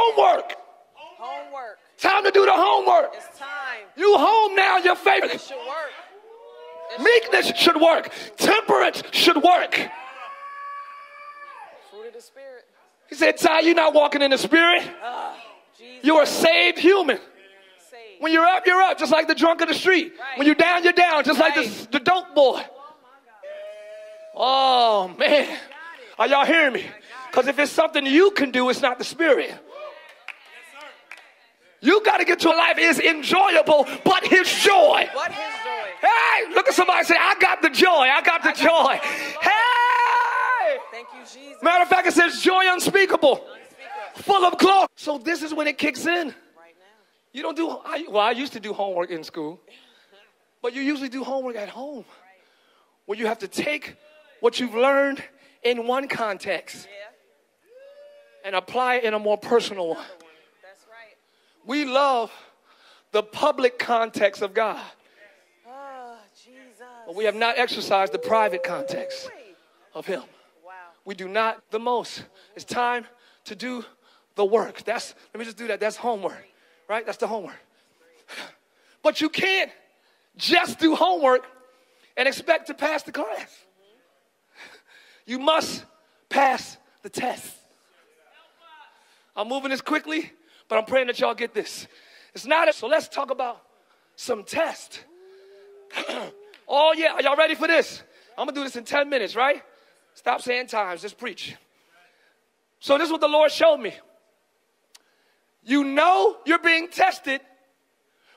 Woo, 0.00 0.14
Yes. 0.16 0.16
Amen. 0.16 0.16
Homework. 0.16 0.56
Homework. 1.18 1.78
Time 1.98 2.24
to 2.24 2.30
do 2.30 2.44
the 2.46 2.52
homework. 2.52 3.14
It's 3.14 3.38
time. 3.38 3.48
You 3.96 4.16
home 4.16 4.54
now, 4.54 4.78
your 4.78 4.96
favorite. 4.96 5.34
It 5.34 5.40
should 5.40 5.56
work. 5.56 5.90
It 6.92 6.96
should 6.96 7.04
Meekness 7.04 7.46
work. 7.46 7.56
should 7.56 7.80
work. 7.80 8.12
Temperance 8.36 9.02
should 9.12 9.36
work. 9.36 9.74
Fruit 11.90 12.06
of 12.08 12.12
the 12.14 12.20
spirit. 12.20 12.64
He 13.08 13.14
said, 13.16 13.36
Tye, 13.36 13.60
you're 13.60 13.74
not 13.74 13.92
walking 13.94 14.22
in 14.22 14.30
the 14.30 14.38
spirit. 14.38 14.82
Ah, 15.02 15.36
Jesus. 15.78 16.04
You're 16.04 16.22
a 16.22 16.26
saved 16.26 16.78
human. 16.78 17.18
saved. 17.18 18.20
When 18.22 18.32
you're 18.32 18.46
up, 18.46 18.66
you're 18.66 18.80
up, 18.80 18.98
just 18.98 19.12
like 19.12 19.28
the 19.28 19.34
drunk 19.34 19.60
of 19.60 19.68
the 19.68 19.74
street. 19.74 20.12
Right. 20.18 20.38
When 20.38 20.46
you're 20.46 20.54
down, 20.54 20.84
you're 20.84 20.92
down, 20.92 21.24
just 21.24 21.38
like 21.40 21.54
the, 21.54 21.88
the 21.92 22.00
dope 22.00 22.34
boy. 22.34 22.62
Oh, 24.34 25.10
oh 25.12 25.14
man. 25.18 25.58
Are 26.18 26.26
y'all 26.28 26.44
hearing 26.46 26.72
me? 26.74 26.86
Because 27.30 27.46
if 27.46 27.58
it's 27.58 27.72
something 27.72 28.04
you 28.06 28.30
can 28.32 28.50
do, 28.50 28.68
it's 28.70 28.80
not 28.82 28.98
the 28.98 29.04
spirit. 29.04 29.54
You 31.82 32.02
got 32.04 32.18
to 32.18 32.24
get 32.24 32.40
to 32.40 32.48
a 32.50 32.56
life 32.56 32.78
is 32.78 32.98
enjoyable, 33.00 33.86
but 34.04 34.26
his 34.26 34.46
joy. 34.62 35.08
What 35.14 35.32
his 35.32 35.38
joy. 35.64 36.08
Hey, 36.08 36.54
look 36.54 36.68
at 36.68 36.74
somebody 36.74 37.04
say, 37.04 37.16
I 37.18 37.34
got 37.40 37.62
the 37.62 37.70
joy. 37.70 37.88
I 37.88 38.20
got 38.22 38.42
the 38.42 38.52
joy. 38.52 38.98
Hey! 39.40 40.78
Thank 40.92 41.08
you, 41.14 41.20
Jesus. 41.20 41.62
Matter 41.62 41.82
of 41.82 41.88
fact, 41.88 42.06
it 42.06 42.12
says 42.12 42.40
joy 42.42 42.62
unspeakable, 42.70 43.32
Unspeakable. 43.32 44.22
full 44.22 44.44
of 44.44 44.58
glory. 44.58 44.86
So 44.96 45.16
this 45.18 45.42
is 45.42 45.54
when 45.54 45.66
it 45.66 45.78
kicks 45.78 46.04
in. 46.06 46.28
Right 46.28 46.34
now. 46.34 46.34
You 47.32 47.42
don't 47.42 47.56
do, 47.56 47.70
I, 47.70 48.04
well, 48.08 48.20
I 48.22 48.32
used 48.32 48.52
to 48.54 48.60
do 48.60 48.72
homework 48.74 49.10
in 49.10 49.24
school, 49.24 49.58
but 50.62 50.74
you 50.74 50.82
usually 50.82 51.08
do 51.08 51.24
homework 51.24 51.56
at 51.56 51.68
home 51.70 52.04
where 53.06 53.18
you 53.18 53.26
have 53.26 53.38
to 53.38 53.48
take 53.48 53.96
what 54.40 54.60
you've 54.60 54.74
learned 54.74 55.22
in 55.62 55.86
one 55.86 56.08
context 56.08 56.86
Yeah. 56.86 58.46
and 58.46 58.54
apply 58.54 58.96
it 58.96 59.04
in 59.04 59.14
a 59.14 59.18
more 59.18 59.38
personal 59.38 59.88
one. 59.94 60.04
We 61.66 61.84
love 61.84 62.32
the 63.12 63.22
public 63.22 63.78
context 63.78 64.42
of 64.42 64.54
God, 64.54 64.84
Oh, 65.66 66.16
Jesus. 66.44 66.86
but 67.06 67.14
we 67.14 67.24
have 67.24 67.34
not 67.34 67.58
exercised 67.58 68.12
the 68.12 68.18
private 68.18 68.62
context 68.62 69.30
of 69.94 70.06
Him. 70.06 70.22
Wow. 70.64 70.72
We 71.04 71.14
do 71.14 71.28
not 71.28 71.62
the 71.70 71.78
most. 71.78 72.24
It's 72.54 72.64
time 72.64 73.04
to 73.44 73.54
do 73.54 73.84
the 74.36 74.44
work. 74.44 74.82
That's 74.84 75.14
let 75.34 75.38
me 75.38 75.44
just 75.44 75.56
do 75.56 75.66
that. 75.68 75.80
That's 75.80 75.96
homework, 75.96 76.44
right? 76.88 77.04
That's 77.04 77.18
the 77.18 77.26
homework. 77.28 77.60
But 79.02 79.22
you 79.22 79.30
can't 79.30 79.70
just 80.36 80.78
do 80.78 80.94
homework 80.94 81.46
and 82.18 82.28
expect 82.28 82.66
to 82.66 82.74
pass 82.74 83.02
the 83.02 83.12
class. 83.12 83.64
You 85.26 85.38
must 85.38 85.84
pass 86.28 86.76
the 87.02 87.08
test. 87.08 87.56
I'm 89.36 89.48
moving 89.48 89.70
this 89.70 89.80
quickly, 89.80 90.32
but 90.70 90.78
I'm 90.78 90.84
praying 90.84 91.08
that 91.08 91.18
y'all 91.18 91.34
get 91.34 91.52
this. 91.52 91.88
It's 92.32 92.46
not 92.46 92.68
a, 92.68 92.72
so 92.72 92.86
let's 92.86 93.08
talk 93.08 93.32
about 93.32 93.60
some 94.14 94.44
tests. 94.44 95.00
oh 96.68 96.94
yeah, 96.96 97.14
are 97.14 97.22
y'all 97.22 97.36
ready 97.36 97.56
for 97.56 97.66
this? 97.66 98.04
I'm 98.38 98.46
gonna 98.46 98.54
do 98.54 98.62
this 98.62 98.76
in 98.76 98.84
10 98.84 99.10
minutes, 99.10 99.34
right? 99.34 99.62
Stop 100.14 100.40
saying 100.40 100.68
times, 100.68 101.02
just 101.02 101.18
preach. 101.18 101.56
So 102.78 102.96
this 102.96 103.06
is 103.06 103.12
what 103.12 103.20
the 103.20 103.28
Lord 103.28 103.50
showed 103.50 103.78
me. 103.78 103.92
You 105.64 105.82
know 105.82 106.36
you're 106.46 106.60
being 106.60 106.88
tested 106.88 107.40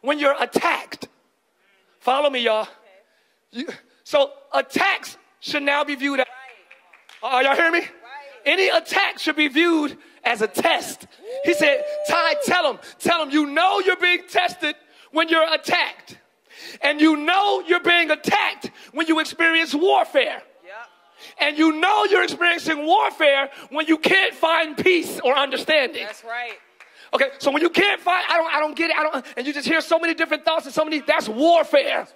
when 0.01 0.17
you're 0.17 0.35
attacked. 0.41 1.07
Follow 1.99 2.31
me, 2.31 2.39
y'all. 2.39 2.67
You, 3.51 3.67
so 4.03 4.31
attacks 4.51 5.17
should 5.39 5.63
now 5.63 5.83
be 5.83 5.93
viewed 5.93 6.19
as. 6.19 6.25
Are 7.21 7.41
uh, 7.41 7.41
y'all 7.41 7.55
hear 7.55 7.71
me? 7.71 7.81
Any 8.43 8.69
attack 8.69 9.19
should 9.19 9.35
be 9.35 9.47
viewed 9.47 9.97
as 10.23 10.41
a 10.41 10.47
test. 10.47 11.07
He 11.43 11.53
said, 11.53 11.83
Tye, 12.07 12.35
tell 12.45 12.71
him, 12.71 12.79
tell 12.99 13.21
him, 13.23 13.31
you 13.31 13.47
know 13.47 13.79
you're 13.79 13.97
being 13.97 14.23
tested 14.29 14.75
when 15.11 15.29
you're 15.29 15.53
attacked. 15.53 16.17
And 16.81 16.99
you 17.01 17.17
know 17.17 17.61
you're 17.67 17.79
being 17.81 18.09
attacked 18.11 18.71
when 18.93 19.07
you 19.07 19.19
experience 19.19 19.73
warfare. 19.73 20.41
And 21.39 21.57
you 21.57 21.71
know 21.71 22.05
you're 22.05 22.23
experiencing 22.23 22.85
warfare 22.85 23.49
when 23.69 23.87
you 23.87 23.97
can't 23.97 24.33
find 24.33 24.75
peace 24.77 25.19
or 25.23 25.35
understanding. 25.35 26.05
That's 26.05 26.23
right. 26.23 26.57
Okay, 27.13 27.29
so 27.37 27.51
when 27.51 27.61
you 27.61 27.69
can't 27.69 28.01
find, 28.01 28.25
I 28.27 28.37
don't, 28.37 28.55
I 28.55 28.59
don't 28.59 28.75
get 28.75 28.89
it, 28.89 28.95
I 28.97 29.03
don't, 29.03 29.25
and 29.37 29.45
you 29.45 29.53
just 29.53 29.67
hear 29.67 29.81
so 29.81 29.99
many 29.99 30.15
different 30.15 30.45
thoughts 30.45 30.65
and 30.65 30.73
so 30.73 30.83
many, 30.83 30.99
that's 30.99 31.29
warfare. 31.29 32.07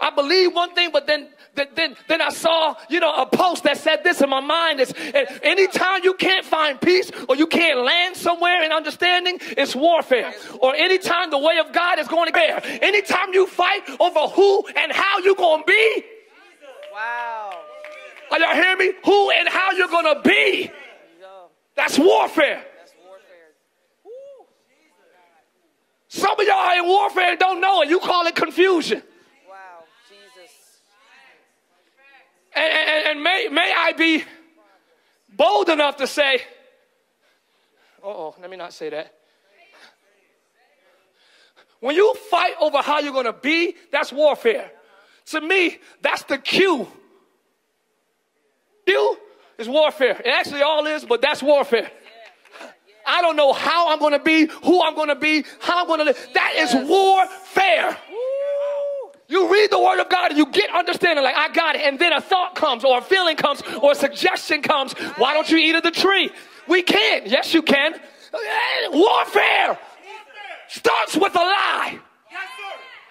I 0.00 0.10
believe 0.10 0.54
one 0.54 0.74
thing, 0.74 0.90
but 0.92 1.08
then, 1.08 1.28
then, 1.58 1.66
then, 1.74 1.96
then 2.06 2.22
I 2.22 2.30
saw, 2.30 2.74
you 2.88 3.00
know, 3.00 3.12
a 3.14 3.26
post 3.26 3.64
that 3.64 3.76
said 3.78 4.04
this 4.04 4.20
in 4.22 4.30
my 4.30 4.40
mind 4.40 4.80
is, 4.80 4.92
and 4.92 5.28
anytime 5.42 6.02
you 6.04 6.14
can't 6.14 6.44
find 6.44 6.80
peace 6.80 7.10
or 7.28 7.36
you 7.36 7.46
can't 7.46 7.80
land 7.80 8.16
somewhere 8.16 8.62
in 8.62 8.72
understanding, 8.72 9.38
it's 9.40 9.74
warfare. 9.74 10.32
Or 10.60 10.74
anytime 10.74 11.30
the 11.30 11.38
way 11.38 11.58
of 11.58 11.72
God 11.72 11.98
is 11.98 12.08
going 12.08 12.26
to 12.28 12.32
bear. 12.32 12.60
Anytime 12.82 13.34
you 13.34 13.46
fight 13.46 13.82
over 14.00 14.20
who 14.28 14.66
and 14.76 14.92
how 14.92 15.18
you're 15.18 15.34
going 15.34 15.62
to 15.62 15.66
be, 15.66 16.04
Wow. 16.92 17.60
are 18.32 18.38
y'all 18.40 18.54
hear 18.54 18.76
me? 18.76 18.92
Who 19.04 19.30
and 19.30 19.48
how 19.48 19.72
you're 19.72 19.88
going 19.88 20.14
to 20.14 20.20
be, 20.22 20.70
that's 21.76 21.96
warfare. 21.98 22.64
that's 22.76 22.92
warfare. 23.04 23.50
Woo. 24.04 24.46
Some 26.08 26.38
of 26.40 26.46
y'all 26.46 26.56
are 26.56 26.78
in 26.78 26.86
warfare 26.86 27.30
and 27.30 27.38
don't 27.38 27.60
know 27.60 27.82
it. 27.82 27.88
You 27.88 28.00
call 28.00 28.26
it 28.26 28.34
confusion. 28.34 29.00
Wow. 29.48 29.84
Jesus. 30.08 30.80
And, 32.54 32.72
and, 32.72 33.06
and 33.08 33.22
may, 33.22 33.48
may 33.50 33.72
I 33.76 33.92
be 33.92 34.24
bold 35.36 35.68
enough 35.68 35.96
to 35.98 36.06
say, 36.06 36.40
oh, 38.02 38.34
let 38.40 38.50
me 38.50 38.56
not 38.56 38.72
say 38.72 38.90
that. 38.90 39.14
When 41.80 41.94
you 41.94 42.14
fight 42.30 42.54
over 42.60 42.78
how 42.78 42.98
you're 42.98 43.12
going 43.12 43.26
to 43.26 43.32
be, 43.32 43.76
that's 43.92 44.12
warfare. 44.12 44.70
To 45.26 45.40
me, 45.40 45.78
that's 46.02 46.24
the 46.24 46.38
cue. 46.38 46.88
Q 48.86 49.18
is 49.58 49.68
warfare. 49.68 50.20
It 50.24 50.28
actually 50.28 50.62
all 50.62 50.86
is, 50.86 51.04
but 51.04 51.20
that's 51.20 51.42
warfare. 51.42 51.90
I 53.06 53.22
don't 53.22 53.36
know 53.36 53.52
how 53.52 53.90
I'm 53.90 53.98
going 53.98 54.12
to 54.12 54.18
be, 54.18 54.46
who 54.64 54.82
I'm 54.82 54.94
going 54.94 55.08
to 55.08 55.14
be, 55.14 55.44
how 55.60 55.80
I'm 55.80 55.86
going 55.86 56.00
to 56.00 56.04
live. 56.04 56.28
That 56.34 56.54
is 56.56 56.74
warfare. 56.88 57.96
You 59.28 59.52
read 59.52 59.70
the 59.70 59.78
word 59.78 60.00
of 60.00 60.08
God 60.08 60.30
and 60.30 60.38
you 60.38 60.46
get 60.46 60.74
understanding, 60.74 61.22
like, 61.22 61.36
I 61.36 61.52
got 61.52 61.76
it. 61.76 61.82
And 61.82 61.98
then 61.98 62.14
a 62.14 62.20
thought 62.20 62.54
comes, 62.54 62.82
or 62.82 62.98
a 62.98 63.02
feeling 63.02 63.36
comes, 63.36 63.62
or 63.82 63.92
a 63.92 63.94
suggestion 63.94 64.62
comes. 64.62 64.94
Why 65.16 65.34
don't 65.34 65.48
you 65.50 65.58
eat 65.58 65.74
of 65.74 65.82
the 65.82 65.90
tree? 65.90 66.30
We 66.66 66.82
can. 66.82 67.22
Yes, 67.26 67.52
you 67.52 67.62
can. 67.62 67.94
Warfare 68.90 69.78
starts 70.68 71.14
with 71.14 71.34
a 71.34 71.38
lie. 71.38 71.98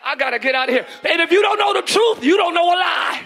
I 0.03 0.15
got 0.15 0.31
to 0.31 0.39
get 0.39 0.55
out 0.55 0.69
of 0.69 0.75
here. 0.75 0.87
And 1.07 1.21
if 1.21 1.31
you 1.31 1.41
don't 1.41 1.59
know 1.59 1.73
the 1.73 1.81
truth, 1.81 2.23
you 2.23 2.37
don't 2.37 2.53
know 2.53 2.65
a 2.65 2.77
lie. 2.79 3.16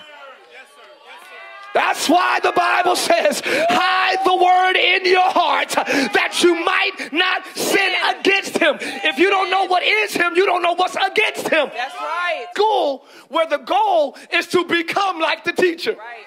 That's 1.73 2.09
why 2.09 2.39
the 2.41 2.51
Bible 2.51 2.95
says, 2.95 3.41
hide 3.45 4.17
the 4.25 4.35
word 4.35 4.77
in 4.77 5.05
your 5.05 5.29
heart 5.29 5.69
that 5.69 6.41
you 6.43 6.55
might 6.55 7.13
not 7.13 7.45
sin 7.55 7.93
against 8.17 8.57
him. 8.57 8.77
If 8.81 9.17
you 9.17 9.29
don't 9.29 9.49
know 9.49 9.65
what 9.65 9.83
is 9.83 10.13
him, 10.13 10.33
you 10.35 10.45
don't 10.45 10.61
know 10.61 10.73
what's 10.73 10.95
against 10.95 11.47
him. 11.47 11.69
That's 11.73 11.95
right. 11.95 12.47
School 12.55 13.05
where 13.29 13.47
the 13.47 13.57
goal 13.57 14.17
is 14.33 14.47
to 14.47 14.65
become 14.65 15.19
like 15.19 15.43
the 15.43 15.53
teacher. 15.53 15.91
Right. 15.91 16.25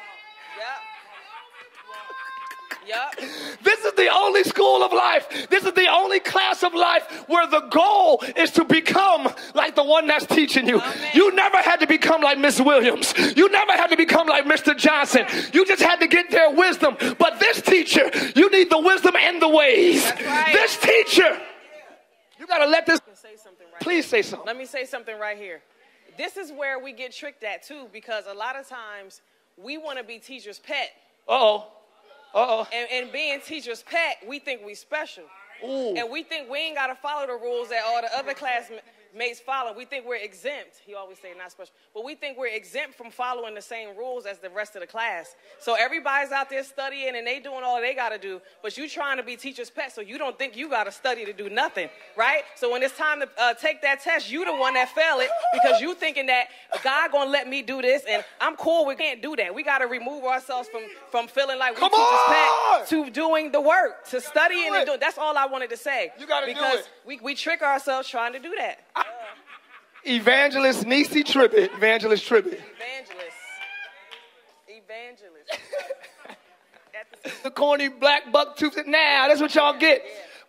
Yep. 2.87 3.31
This 3.63 3.85
is 3.85 3.93
the 3.95 4.09
only 4.13 4.45
school 4.45 4.83
of 4.83 4.93
life. 4.93 5.49
This 5.51 5.65
is 5.65 5.73
the 5.73 5.89
only 5.89 6.21
class 6.21 6.63
of 6.63 6.75
life 6.75 7.25
where 7.29 7.47
the 7.47 7.61
goal 7.71 8.23
is 8.37 8.51
to 8.53 8.65
become 8.65 9.33
like 9.55 9.75
the 9.75 9.85
one 9.85 10.07
that's 10.07 10.27
teaching 10.27 10.69
you. 10.69 10.81
Amen. 10.81 11.11
You 11.15 11.35
never 11.35 11.59
had 11.59 11.81
to 11.81 11.87
become 11.87 12.21
like 12.21 12.39
Miss 12.39 12.61
Williams. 12.61 13.15
You 13.37 13.49
never 13.51 13.73
had 13.73 13.89
to 13.89 13.97
become 13.97 14.27
like 14.27 14.45
Mr. 14.45 14.77
Johnson. 14.77 15.27
You 15.53 15.65
just 15.67 15.83
had 15.83 16.01
to 16.01 16.07
get 16.07 16.31
their 16.31 16.51
wisdom. 16.53 16.97
But 17.19 17.41
this 17.41 17.63
teacher, 17.63 18.11
you 18.37 18.51
need 18.51 18.71
the 18.71 18.79
wisdom 18.81 19.15
and 19.17 19.41
the 19.41 19.49
ways. 19.49 20.05
Right. 20.05 20.53
This 20.53 20.77
teacher, 20.79 21.41
you 22.39 22.47
got 22.47 22.59
to 22.59 22.67
let 22.67 22.87
this. 22.87 23.01
Say 23.15 23.37
something 23.37 23.67
right. 23.73 23.81
Please 23.81 24.07
say 24.07 24.23
something. 24.23 24.47
Let 24.47 24.59
me 24.59 24.67
say 24.67 24.85
something 24.85 25.19
right 25.19 25.39
here. 25.39 25.63
This 26.19 26.37
is 26.37 26.53
where 26.53 26.79
we 26.79 26.93
get 26.93 27.13
tricked 27.13 27.43
at 27.43 27.63
too, 27.63 27.89
because 27.93 28.25
a 28.29 28.35
lot 28.35 28.57
of 28.57 28.69
times 28.69 29.23
we 29.57 29.79
want 29.79 29.99
to 29.99 30.05
be 30.05 30.19
teacher's 30.19 30.59
pet, 30.59 30.91
Uh 31.29 31.33
oh. 31.33 31.67
Uh 32.35 32.47
oh. 32.49 32.69
and, 32.73 32.89
and 32.91 33.13
being 33.13 33.41
teacher's 33.41 33.83
pet, 33.83 34.17
we 34.29 34.39
think 34.41 34.63
we 34.67 34.75
special, 34.75 35.25
Ooh. 35.65 35.95
and 35.97 36.11
we 36.11 36.25
think 36.25 36.51
we 36.51 36.59
ain't 36.59 36.77
got 36.77 36.89
to 36.89 36.97
follow 36.97 37.27
the 37.27 37.35
rules 37.35 37.69
that 37.69 37.83
all 37.87 38.03
the 38.03 38.19
other 38.19 38.35
classmates 38.35 38.83
follow. 39.41 39.75
We 39.75 39.85
think 39.85 40.07
we're 40.07 40.17
exempt. 40.17 40.83
He 40.85 40.95
always 40.95 41.19
say 41.19 41.33
not 41.37 41.51
special, 41.53 41.73
but 41.95 42.05
we 42.05 42.15
think 42.15 42.37
we're 42.39 42.49
exempt 42.49 42.95
from 42.97 43.11
following 43.11 43.55
the 43.55 43.63
same 43.63 43.97
rules 43.97 44.27
as 44.27 44.39
the 44.39 44.51
rest 44.51 44.75
of 44.75 44.81
the 44.81 44.87
class. 44.87 45.35
So 45.61 45.75
everybody's 45.75 46.33
out 46.33 46.51
there 46.51 46.65
studying 46.65 47.17
and 47.17 47.27
they 47.27 47.41
doing 47.41 47.63
all 47.65 47.81
they 47.81 47.95
got 47.95 48.11
to 48.11 48.19
do, 48.19 48.41
but 48.63 48.77
you 48.77 48.89
trying 48.89 49.17
to 49.19 49.23
be 49.23 49.37
teacher's 49.37 49.71
pet, 49.71 49.93
so 49.95 50.01
you 50.01 50.19
don't 50.19 50.39
think 50.39 50.57
you 50.57 50.69
got 50.69 50.85
to 50.85 50.93
study 50.93 51.25
to 51.25 51.33
do 51.33 51.49
nothing, 51.49 51.89
right? 52.17 52.43
So 52.57 52.71
when 52.73 52.83
it's 52.83 52.97
time 52.97 53.21
to 53.21 53.29
uh, 53.39 53.55
take 53.55 53.83
that 53.83 54.01
test, 54.03 54.31
you 54.31 54.45
the 54.45 54.55
one 54.55 54.75
that 54.75 54.89
fail 54.91 55.21
it 55.21 55.31
because 55.53 55.81
you 55.81 55.95
thinking 55.95 56.27
that 56.27 56.49
God 56.83 57.13
gonna 57.13 57.31
let 57.31 57.49
me 57.49 57.63
do 57.63 57.81
this 57.83 58.03
and 58.09 58.25
I'm 58.41 58.57
cool. 58.57 58.87
We 58.87 58.97
can't 58.97 59.23
do 59.23 59.37
that. 59.37 59.55
We 59.55 59.63
got 59.63 59.79
to 59.79 59.87
remove 59.87 60.25
ourselves 60.25 60.69
from 60.69 60.83
from 61.11 61.29
feeling 61.29 61.59
like 61.59 61.75
we 61.75 61.81
Come 61.81 61.91
teacher's 61.91 62.05
on! 62.07 62.79
pet 62.81 62.89
to 62.89 63.11
doing 63.11 63.53
the 63.53 63.61
work, 63.61 64.05
to 64.11 64.21
studying 64.21 64.71
Do 64.73 64.75
and 64.75 64.87
doing. 64.87 65.01
That's 65.01 65.19
all 65.19 65.37
I 65.37 65.47
wanted 65.47 65.71
to 65.71 65.77
say. 65.77 66.13
You 66.19 66.27
gotta 66.27 66.47
do 66.47 66.55
because 66.55 66.81
it. 66.81 66.89
we 67.07 67.19
we 67.23 67.35
trick 67.35 67.63
ourselves 67.63 68.09
trying 68.09 68.33
to 68.33 68.39
do 68.39 68.55
that. 68.59 68.81
Evangelist 70.07 70.87
Nisi 70.87 71.23
Tribbett. 71.25 71.75
Evangelist 71.75 72.29
Tribbett. 72.29 72.61
Evangelist. 72.77 73.37
Evangelist. 74.69 75.51
The- 77.23 77.33
the 77.45 77.51
corny 77.51 77.89
black 77.89 78.31
buck 78.33 78.57
tooth. 78.57 78.79
Now 78.87 79.29
that's 79.29 79.41
what 79.41 79.55
y'all 79.55 79.77
get. 79.79 80.03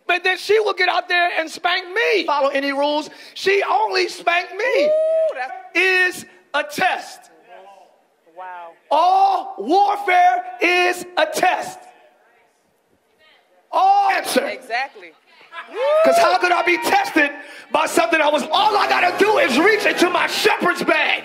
But 0.06 0.22
then 0.24 0.38
she 0.38 0.58
will 0.60 0.74
get 0.74 0.88
out 0.88 1.08
there 1.08 1.30
and 1.38 1.50
spank 1.50 1.86
me. 1.92 2.24
Follow 2.24 2.48
any 2.50 2.72
rules. 2.72 3.10
She 3.34 3.62
only 3.68 4.08
spanked 4.08 4.54
me. 4.54 4.84
Ooh, 4.84 4.90
Is 5.74 6.24
a 6.54 6.62
test. 6.64 7.30
wow. 8.36 8.72
All 8.90 9.54
warfare 9.58 10.44
is 10.60 11.04
a 11.16 11.26
test. 11.26 11.78
all 13.72 14.10
answer. 14.10 14.46
Exactly. 14.46 15.12
Because 16.02 16.18
how 16.18 16.38
could 16.38 16.52
I 16.52 16.62
be 16.62 16.78
tested 16.78 17.30
by 17.72 17.86
something 17.86 18.20
I 18.20 18.28
was, 18.28 18.42
all 18.44 18.76
I 18.76 18.88
gotta 18.88 19.16
do 19.18 19.38
is 19.38 19.58
reach 19.58 19.84
into 19.84 20.08
my 20.08 20.26
shepherd's 20.28 20.82
bag, 20.84 21.24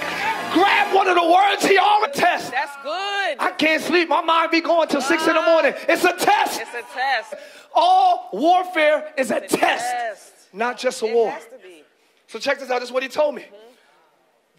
grab 0.53 0.93
one 0.93 1.07
of 1.07 1.15
the 1.15 1.25
words 1.25 1.65
he 1.65 1.77
already 1.77 2.13
test. 2.13 2.51
That's 2.51 2.75
good. 2.83 3.37
I 3.39 3.53
can't 3.57 3.81
sleep. 3.81 4.09
My 4.09 4.21
mind 4.21 4.51
be 4.51 4.61
going 4.61 4.87
till 4.87 5.01
six 5.01 5.27
in 5.27 5.35
the 5.35 5.41
morning. 5.41 5.73
It's 5.87 6.03
a 6.03 6.13
test. 6.13 6.61
It's 6.61 6.73
a 6.73 6.93
test. 6.93 7.35
All 7.73 8.29
warfare 8.33 9.13
is 9.17 9.31
a 9.31 9.39
test, 9.39 9.55
test. 9.59 10.33
not 10.51 10.77
just 10.77 11.01
a 11.03 11.05
It 11.05 11.13
war. 11.13 11.29
has 11.31 11.45
to 11.45 11.57
be. 11.63 11.83
So 12.27 12.39
check 12.39 12.59
this 12.59 12.69
out. 12.69 12.79
This 12.79 12.89
is 12.89 12.93
what 12.93 13.03
he 13.03 13.09
told 13.09 13.35
me. 13.35 13.45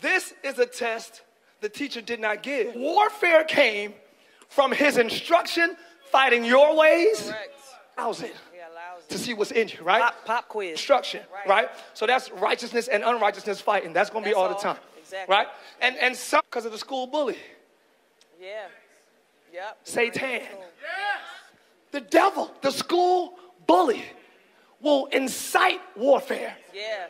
This 0.00 0.33
is 0.43 0.59
a 0.59 0.67
test 0.67 1.23
the 1.61 1.69
teacher 1.69 2.00
did 2.00 2.21
not 2.21 2.43
give. 2.43 2.75
Warfare 2.75 3.45
came 3.45 3.95
from 4.49 4.73
his 4.73 4.99
instruction, 4.99 5.76
fighting 6.11 6.45
your 6.45 6.76
ways. 6.76 7.29
Correct. 7.29 7.59
How's 7.97 8.23
it? 8.23 8.35
To 9.12 9.19
see 9.19 9.35
what's 9.35 9.50
in 9.52 9.69
you, 9.69 9.83
right? 9.83 10.00
Pop, 10.02 10.25
pop 10.25 10.49
quiz. 10.49 10.73
Instruction, 10.73 11.21
right. 11.33 11.47
Right. 11.49 11.69
So 11.95 12.07
that's 12.07 12.31
righteousness 12.33 12.88
and 12.88 13.02
unrighteousness 13.04 13.61
fighting. 13.61 13.92
That's 13.92 14.11
going 14.11 14.25
to 14.25 14.31
be 14.31 14.35
That's 14.35 14.42
all 14.42 14.49
the 14.49 14.54
time, 14.54 14.78
Exactly. 14.99 15.33
right? 15.35 15.47
And 15.81 15.97
and 15.97 16.16
some 16.16 16.40
because 16.49 16.64
of 16.64 16.73
the 16.73 16.78
school 16.78 17.07
bully, 17.07 17.37
Yeah. 18.40 18.66
Yep. 19.52 19.78
Satan, 19.85 20.23
Yes. 20.31 20.49
the 21.90 22.00
devil, 22.00 22.50
the 22.62 22.71
school 22.71 23.38
bully, 23.66 24.02
will 24.81 25.07
incite 25.07 25.81
warfare. 25.95 26.57
Yeah. 26.75 27.07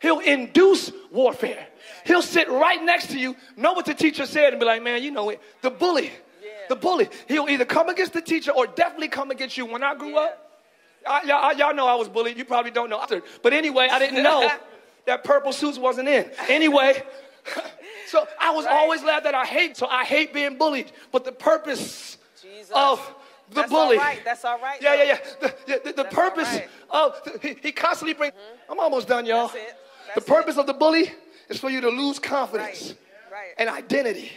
He'll 0.00 0.18
induce 0.20 0.92
warfare. 1.12 1.66
He'll 2.04 2.22
sit 2.22 2.48
right 2.48 2.82
next 2.82 3.10
to 3.10 3.18
you, 3.18 3.36
know 3.56 3.72
what 3.74 3.86
the 3.86 3.94
teacher 3.94 4.26
said, 4.26 4.52
and 4.52 4.60
be 4.60 4.66
like, 4.66 4.82
man, 4.82 5.02
you 5.02 5.10
know 5.12 5.30
it. 5.30 5.40
The 5.62 5.70
bully. 5.70 6.10
Yeah. 6.42 6.50
The 6.68 6.76
bully. 6.76 7.08
He'll 7.28 7.48
either 7.48 7.64
come 7.64 7.88
against 7.88 8.12
the 8.12 8.20
teacher 8.22 8.50
or 8.52 8.66
definitely 8.66 9.08
come 9.08 9.30
against 9.30 9.56
you. 9.56 9.66
When 9.66 9.82
I 9.82 9.94
grew 9.94 10.10
Yeah. 10.10 10.20
up, 10.20 10.47
I, 11.06 11.22
y'all, 11.22 11.52
y'all 11.54 11.74
know 11.74 11.86
I 11.86 11.94
was 11.94 12.08
bullied. 12.08 12.36
You 12.36 12.44
probably 12.44 12.70
don't 12.70 12.90
know. 12.90 13.04
But 13.42 13.52
anyway, 13.52 13.88
I 13.90 13.98
didn't 13.98 14.22
know 14.22 14.48
that 15.06 15.24
purple 15.24 15.52
suits 15.52 15.78
wasn't 15.78 16.08
in. 16.08 16.30
Anyway, 16.48 17.02
so 18.06 18.26
I 18.40 18.50
was 18.50 18.66
Right. 18.66 18.74
always 18.74 19.02
glad 19.02 19.24
that 19.24 19.34
I 19.34 19.44
hate. 19.44 19.76
So 19.76 19.86
I 19.86 20.04
hate 20.04 20.32
being 20.32 20.58
bullied. 20.58 20.92
But 21.12 21.24
the 21.24 21.32
purpose 21.32 22.18
Jesus. 22.42 22.70
of 22.74 22.98
the 23.50 23.54
That's 23.62 23.70
bully. 23.70 23.96
all 23.96 24.02
right. 24.04 24.20
That's 24.24 24.44
all 24.44 24.58
right. 24.60 24.80
Yeah, 24.82 24.96
though. 24.96 25.02
yeah, 25.02 25.08
yeah. 25.08 25.38
The, 25.40 25.54
the, 25.66 25.80
the, 25.84 26.02
the 26.02 26.08
purpose 26.08 26.52
right. 26.52 26.68
of 26.90 27.20
he, 27.42 27.56
he 27.62 27.72
constantly 27.72 28.14
brings. 28.14 28.34
Mm-hmm. 28.34 28.72
I'm 28.72 28.80
almost 28.80 29.08
done, 29.08 29.24
y'all. 29.24 29.48
That's 29.48 29.54
it. 29.58 29.76
the 30.14 30.20
That's 30.20 30.28
purpose 30.28 30.56
of 30.58 30.66
the 30.66 30.74
bully 30.74 31.12
is 31.48 31.58
for 31.58 31.70
you 31.70 31.80
to 31.80 31.88
lose 31.88 32.18
confidence 32.18 32.94
Right. 33.30 33.52
And 33.58 33.68
identity. 33.68 34.32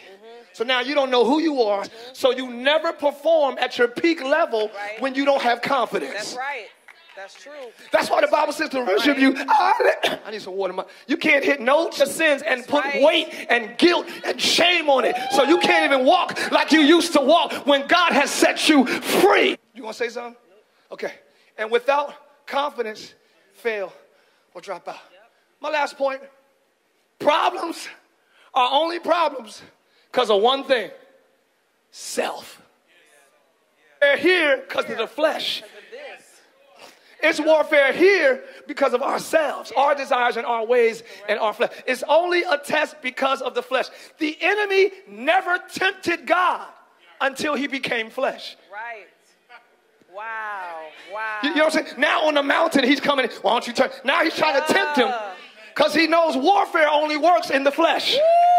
So 0.53 0.63
now 0.63 0.81
you 0.81 0.93
don't 0.93 1.10
know 1.10 1.25
who 1.25 1.39
you 1.39 1.62
are. 1.62 1.86
So 2.13 2.31
you 2.31 2.50
never 2.50 2.93
perform 2.93 3.58
at 3.60 3.77
your 3.77 3.88
peak 3.88 4.22
level 4.24 4.70
Right. 4.74 5.01
when 5.01 5.15
you 5.15 5.25
don't 5.25 5.41
have 5.41 5.62
confidence. 5.62 6.13
That's 6.13 6.36
right. 6.36 6.67
That's 7.15 7.34
true. 7.36 7.51
That's 7.91 8.10
why 8.10 8.22
the 8.22 8.27
Bible 8.27 8.53
says 8.53 8.70
to 8.70 8.79
worship 8.84 9.17
you. 9.17 9.36
I, 9.38 9.46
ah, 10.05 10.20
I 10.25 10.31
need 10.31 10.41
some 10.41 10.55
water. 10.55 10.74
You 11.08 11.17
can't 11.17 11.43
hit 11.43 11.60
notes 11.60 12.00
of 12.00 12.08
sins 12.08 12.41
and 12.41 12.65
put 12.65 12.84
right. 12.84 13.03
weight 13.03 13.48
and 13.50 13.77
guilt 13.77 14.08
and 14.25 14.41
shame 14.41 14.89
on 14.89 15.05
it. 15.05 15.15
So 15.31 15.43
you 15.43 15.60
can't 15.60 15.91
even 15.91 16.05
walk 16.05 16.51
like 16.51 16.72
you 16.72 16.79
used 16.79 17.13
to 17.13 17.22
walk 17.22 17.53
when 17.67 17.86
God 17.88 18.13
has 18.13 18.31
set 18.31 18.67
you 18.70 18.86
free. 18.86 19.58
You 19.75 19.84
want 19.84 19.98
to 19.98 20.03
say 20.03 20.10
something? 20.10 20.36
Okay. 20.91 21.13
And 21.58 21.70
without 21.70 22.13
confidence, 22.48 23.13
fail 23.53 23.93
or 24.53 24.62
drop 24.62 24.88
out. 24.88 24.98
My 25.60 25.70
last 25.70 25.98
point 25.98 26.22
problems 27.20 27.88
are 28.53 28.70
only 28.72 29.00
problems 29.00 29.62
because 30.12 30.30
of 30.30 30.41
one 30.41 30.63
thing 30.65 30.91
self. 31.91 32.62
They're 34.00 34.18
here 34.18 34.63
because 34.68 34.89
of 34.89 34.98
the 34.98 35.08
flesh. 35.08 35.62
Because 35.62 35.77
of 35.77 35.84
this. 35.91 36.41
It's 37.24 37.39
warfare 37.39 37.94
here 37.94 38.44
because 38.68 38.94
of 38.94 39.03
ourselves, 39.03 39.72
our 39.77 39.94
desires 39.94 40.38
and 40.38 40.46
our 40.46 40.65
ways 40.65 41.03
and 41.30 41.39
our 41.39 41.53
flesh. 41.53 41.72
It's 41.86 42.03
only 42.10 42.41
a 42.44 42.58
test 42.58 42.96
because 43.03 43.41
of 43.41 43.53
the 43.53 43.62
flesh. 43.62 43.88
The 44.18 44.36
enemy 44.41 44.91
never 45.08 45.60
tempted 45.72 46.25
God 46.25 46.68
until 47.20 47.53
he 47.53 47.68
became 47.68 48.10
flesh. 48.10 48.58
Right. 48.74 49.06
Wow. 50.13 50.88
Wow. 51.13 51.39
You, 51.43 51.50
you 51.50 51.56
know 51.56 51.65
what 51.65 51.76
I'm 51.76 51.86
saying? 51.86 52.00
Now 52.00 52.28
on 52.28 52.34
the 52.34 52.43
mountain, 52.43 52.84
he's 52.84 53.00
coming. 53.00 53.30
Why 53.43 53.52
don't 53.52 53.67
you 53.67 53.74
turn? 53.74 53.91
Now 54.04 54.24
he's 54.24 54.36
trying 54.36 54.60
to 54.60 54.74
tempt 54.74 54.97
him 54.97 55.12
because 55.74 55.93
he 55.93 56.08
knows 56.08 56.36
warfare 56.36 56.89
only 56.89 57.17
works 57.17 57.52
in 57.52 57.63
the 57.63 57.71
flesh. 57.71 58.15
Woo! 58.15 58.51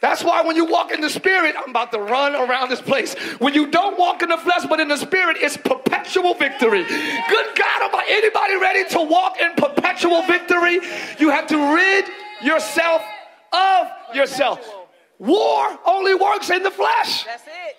That's 0.00 0.24
why 0.24 0.42
when 0.42 0.56
you 0.56 0.64
walk 0.64 0.92
in 0.92 1.00
the 1.02 1.10
spirit, 1.10 1.54
I'm 1.58 1.70
about 1.70 1.92
to 1.92 1.98
run 2.00 2.34
around 2.34 2.70
this 2.70 2.80
place. 2.80 3.14
When 3.38 3.52
you 3.52 3.66
don't 3.70 3.98
walk 3.98 4.22
in 4.22 4.30
the 4.30 4.38
flesh 4.38 4.64
but 4.66 4.80
in 4.80 4.88
the 4.88 4.96
spirit, 4.96 5.36
it's 5.40 5.56
perpetual 5.58 6.34
victory. 6.34 6.84
Good 6.84 7.46
God, 7.54 7.82
am 7.82 7.94
I 7.94 8.04
anybody 8.08 8.56
ready 8.56 8.88
to 8.90 9.02
walk 9.02 9.38
in 9.40 9.52
perpetual 9.56 10.22
victory? 10.22 10.80
You 11.18 11.28
have 11.30 11.46
to 11.48 11.74
rid 11.74 12.06
yourself 12.42 13.02
of 13.52 13.88
yourself. 14.14 14.66
War 15.18 15.78
only 15.84 16.14
works 16.14 16.48
in 16.48 16.62
the 16.62 16.70
flesh. 16.70 17.24
That's 17.24 17.46
it. 17.46 17.76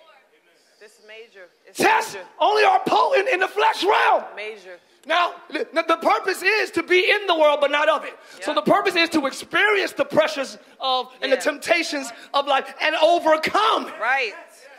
This 0.78 0.92
is 0.92 1.00
major. 1.08 1.48
It's 1.66 1.78
Tests 1.78 2.14
major. 2.14 2.26
only 2.38 2.62
are 2.62 2.80
potent 2.86 3.28
in 3.30 3.40
the 3.40 3.48
flesh 3.48 3.82
realm. 3.82 4.24
Major. 4.36 4.78
Now, 5.04 5.34
the, 5.50 5.98
purpose 6.00 6.42
is 6.42 6.70
to 6.72 6.82
be 6.82 7.10
in 7.10 7.26
the 7.26 7.34
world, 7.34 7.58
but 7.60 7.70
not 7.72 7.88
of 7.88 8.04
it. 8.04 8.16
So 8.40 8.54
the 8.54 8.62
purpose 8.62 8.94
is 8.94 9.08
to 9.10 9.26
experience 9.26 9.92
the 9.92 10.04
pressures 10.04 10.58
of 10.80 11.08
and 11.20 11.32
the 11.32 11.36
temptations 11.36 12.12
of 12.32 12.46
life 12.46 12.72
and 12.80 12.94
overcome. 12.96 13.86
Right. 14.00 14.32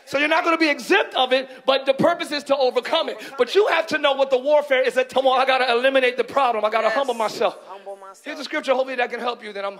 So 0.05 0.17
you're 0.17 0.29
not 0.29 0.43
going 0.43 0.55
to 0.55 0.59
be 0.59 0.69
exempt 0.69 1.13
of 1.15 1.33
it, 1.33 1.49
but 1.65 1.85
the 1.85 1.93
purpose 1.93 2.31
is 2.31 2.43
to 2.45 2.55
overcome 2.55 3.09
it. 3.09 3.17
But 3.37 3.55
you 3.55 3.67
have 3.67 3.87
to 3.87 3.97
know 3.97 4.13
what 4.13 4.29
the 4.29 4.37
warfare 4.37 4.81
is. 4.81 4.93
That 4.95 5.09
come 5.09 5.27
on, 5.27 5.39
I 5.39 5.45
got 5.45 5.59
to 5.59 5.71
eliminate 5.71 6.17
the 6.17 6.23
problem. 6.23 6.63
I 6.63 6.69
got 6.69 6.81
to 6.81 6.87
Yes. 6.87 6.95
humble 6.95 7.13
myself. 7.13 7.57
Humble 7.67 7.95
myself. 7.97 8.21
Here's 8.23 8.39
a 8.39 8.43
scripture. 8.43 8.73
Hopefully 8.73 8.95
that 8.95 9.09
can 9.09 9.19
help 9.19 9.43
you. 9.43 9.53
Then 9.53 9.65
I'm 9.65 9.79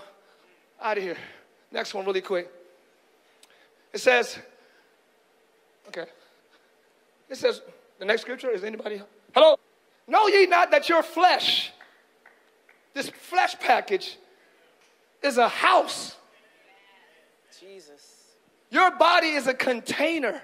out 0.80 0.96
of 0.98 1.02
here. 1.02 1.16
Next 1.70 1.94
one, 1.94 2.04
really 2.04 2.20
quick. 2.20 2.50
It 3.92 3.98
says, 3.98 4.38
okay. 5.88 6.06
It 7.28 7.36
says, 7.36 7.62
the 7.98 8.04
next 8.04 8.22
scripture 8.22 8.50
is 8.50 8.64
anybody? 8.64 9.02
Hello. 9.34 9.56
Know 10.06 10.26
ye 10.28 10.46
not 10.46 10.70
that 10.70 10.88
your 10.88 11.02
flesh, 11.02 11.72
this 12.92 13.08
flesh 13.08 13.58
package, 13.58 14.18
is 15.22 15.38
a 15.38 15.48
house. 15.48 16.16
Jesus. 17.58 18.14
Your 18.70 18.90
body 18.90 19.28
is 19.28 19.46
a 19.46 19.54
container. 19.54 20.42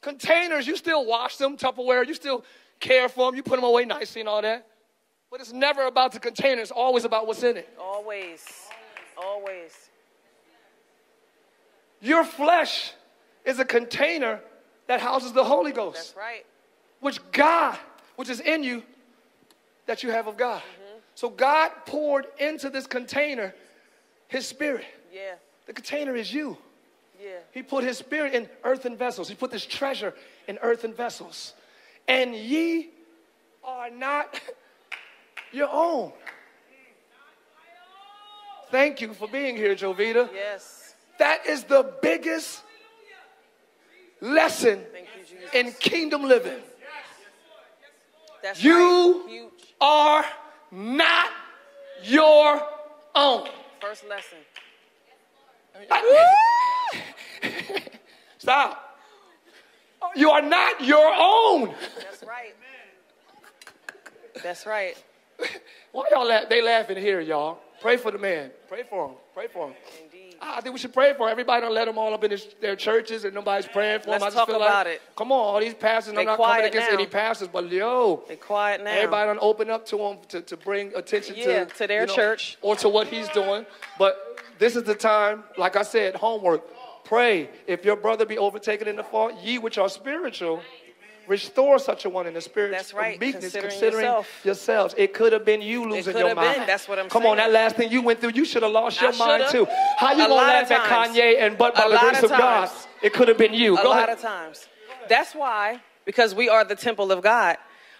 Containers, 0.00 0.66
you 0.66 0.76
still 0.76 1.04
wash 1.04 1.36
them, 1.36 1.56
Tupperware, 1.56 2.06
you 2.06 2.14
still 2.14 2.44
care 2.80 3.08
for 3.08 3.26
them, 3.26 3.36
you 3.36 3.42
put 3.42 3.56
them 3.56 3.64
away 3.64 3.84
nicely 3.84 4.20
and 4.20 4.28
all 4.28 4.40
that. 4.40 4.66
But 5.30 5.40
it's 5.40 5.52
never 5.52 5.86
about 5.86 6.12
the 6.12 6.20
container, 6.20 6.62
it's 6.62 6.70
always 6.70 7.04
about 7.04 7.26
what's 7.26 7.42
in 7.42 7.58
it. 7.58 7.68
Always. 7.78 8.46
Always. 9.16 9.72
Your 12.00 12.24
flesh 12.24 12.92
is 13.48 13.58
a 13.58 13.64
container 13.64 14.40
that 14.86 15.00
houses 15.00 15.32
the 15.32 15.44
Holy 15.44 15.72
Ghost, 15.72 15.96
That's 15.96 16.16
right. 16.16 16.44
which 17.00 17.18
God, 17.32 17.78
which 18.16 18.28
is 18.28 18.40
in 18.40 18.62
you, 18.62 18.82
that 19.86 20.02
you 20.02 20.10
have 20.10 20.26
of 20.26 20.36
God. 20.36 20.60
Mm-hmm. 20.60 20.98
So 21.14 21.30
God 21.30 21.72
poured 21.86 22.26
into 22.38 22.70
this 22.70 22.86
container 22.86 23.54
his 24.28 24.46
spirit. 24.46 24.84
Yeah. 25.12 25.34
The 25.66 25.72
container 25.72 26.14
is 26.14 26.32
you. 26.32 26.58
Yeah. 27.22 27.38
He 27.50 27.62
put 27.62 27.82
his 27.82 27.98
spirit 27.98 28.34
in 28.34 28.48
earthen 28.62 28.96
vessels. 28.96 29.28
He 29.28 29.34
put 29.34 29.50
this 29.50 29.64
treasure 29.66 30.14
in 30.46 30.58
earthen 30.62 30.92
vessels. 30.92 31.54
And 32.06 32.34
ye 32.34 32.90
are 33.64 33.90
not 33.90 34.40
your 35.52 35.68
own. 35.72 36.12
Thank 38.70 39.00
you 39.00 39.14
for 39.14 39.26
being 39.26 39.56
here, 39.56 39.74
Jovita. 39.74 40.28
Yes. 40.32 40.94
That 41.18 41.46
is 41.46 41.64
the 41.64 41.90
biggest 42.02 42.62
lesson 44.20 44.84
you, 45.30 45.60
in 45.60 45.72
kingdom 45.72 46.22
living. 46.24 46.60
That's 48.42 48.62
You 48.62 49.24
right. 49.26 49.50
Are 49.80 50.24
not 50.70 51.30
your 52.02 52.60
own. 53.14 53.48
First 53.80 54.04
lesson. 54.08 54.38
Stop. 58.38 58.98
You 60.16 60.30
are 60.30 60.42
not 60.42 60.82
your 60.84 61.12
own. 61.16 61.74
That's 61.96 62.22
right. 62.22 62.54
That's 64.42 64.66
right. 64.66 64.96
Why 65.92 66.08
y'all 66.10 66.26
laugh? 66.26 66.48
They 66.48 66.62
laughing 66.62 66.96
here, 66.96 67.20
y'all. 67.20 67.58
Pray 67.80 67.96
for 67.96 68.10
the 68.10 68.18
man. 68.18 68.50
Pray 68.68 68.82
for 68.82 69.08
him. 69.08 69.16
Pray 69.34 69.46
for 69.46 69.68
him. 69.68 69.74
I 70.56 70.60
think 70.60 70.72
we 70.72 70.78
should 70.78 70.92
pray 70.92 71.14
for 71.14 71.28
everybody. 71.28 71.60
Don't 71.62 71.74
let 71.74 71.84
them 71.86 71.98
all 71.98 72.12
up 72.14 72.24
in 72.24 72.30
this, 72.30 72.46
their 72.60 72.74
churches 72.76 73.24
and 73.24 73.34
nobody's 73.34 73.66
praying 73.68 74.00
for 74.00 74.10
Let's 74.10 74.22
them. 74.22 74.26
I 74.26 74.30
just 74.30 74.36
talk 74.36 74.46
feel 74.48 74.56
about 74.56 74.86
like, 74.86 74.96
it. 74.96 75.02
come 75.16 75.30
on, 75.32 75.38
all 75.38 75.60
these 75.60 75.74
pastors. 75.74 76.14
They 76.14 76.20
I'm 76.20 76.26
not 76.26 76.38
coming 76.38 76.64
against 76.66 76.88
now. 76.88 76.94
any 76.94 77.06
pastors, 77.06 77.48
but 77.48 77.70
yo, 77.70 78.22
They 78.28 78.36
quiet 78.36 78.82
now. 78.82 78.90
everybody 78.90 79.26
don't 79.28 79.38
open 79.42 79.70
up 79.70 79.84
to 79.86 79.96
them 79.98 80.18
to, 80.28 80.40
to 80.42 80.56
bring 80.56 80.94
attention 80.94 81.34
Yeah, 81.36 81.64
to 81.64 81.74
to 81.74 81.86
their 81.86 82.00
you 82.02 82.06
know, 82.06 82.14
church. 82.14 82.58
or 82.62 82.76
to 82.76 82.88
what 82.88 83.08
he's 83.08 83.28
doing. 83.30 83.66
But 83.98 84.40
this 84.58 84.74
is 84.76 84.84
the 84.84 84.94
time, 84.94 85.44
like 85.56 85.76
I 85.76 85.82
said, 85.82 86.14
homework. 86.16 86.62
Pray. 87.04 87.48
If 87.66 87.84
your 87.84 87.96
brother 87.96 88.26
be 88.26 88.36
overtaken 88.38 88.86
in 88.88 88.96
the 88.96 89.04
fault, 89.04 89.32
ye 89.42 89.58
which 89.58 89.78
are 89.78 89.88
spiritual, 89.88 90.60
restore 91.28 91.78
such 91.78 92.04
a 92.04 92.10
one 92.10 92.26
in 92.26 92.34
the 92.34 92.40
spirit 92.40 92.70
That's 92.72 92.90
of 92.90 92.96
right, 92.98 93.20
meekness, 93.20 93.44
considering 93.44 93.70
considering 93.70 94.04
yourself. 94.04 94.40
yourselves. 94.44 94.94
It 94.96 95.14
could 95.14 95.32
have 95.32 95.44
been 95.44 95.60
you 95.62 95.88
losing 95.88 96.16
your 96.16 96.28
have 96.28 96.36
mind. 96.36 96.58
been. 96.58 96.66
That's 96.66 96.88
what 96.88 96.98
I'm 96.98 97.08
Come 97.08 97.26
on, 97.26 97.36
that 97.36 97.52
last 97.52 97.76
thing 97.76 97.92
you 97.92 98.02
went 98.02 98.20
through, 98.20 98.32
you 98.34 98.44
should 98.44 98.62
have 98.62 98.72
lost 98.72 99.00
I 99.02 99.06
your 99.06 99.16
mind 99.16 99.44
shoulda. 99.50 99.66
too. 99.66 99.72
How 99.98 100.12
you 100.12 100.24
A 100.24 100.28
gonna 100.28 100.34
laugh 100.34 100.70
at. 100.70 100.80
Kanye 100.88 101.38
and 101.40 101.56
but 101.58 101.74
by 101.74 101.88
the 101.88 101.98
grace 101.98 102.18
of 102.22 102.32
of 102.32 102.38
God, 102.38 102.70
it 103.02 103.12
could 103.12 103.28
have 103.28 103.38
been 103.38 103.54
you. 103.54 103.76
Go 103.76 103.82
a 103.82 103.88
lot 103.88 103.96
ahead. 103.98 104.08
of 104.10 104.20
times. 104.20 104.66
That's 105.08 105.34
why, 105.34 105.80
because 106.04 106.34
we 106.34 106.48
are 106.48 106.64
the 106.64 106.74
temple 106.76 107.12
of 107.12 107.22
God, 107.22 107.56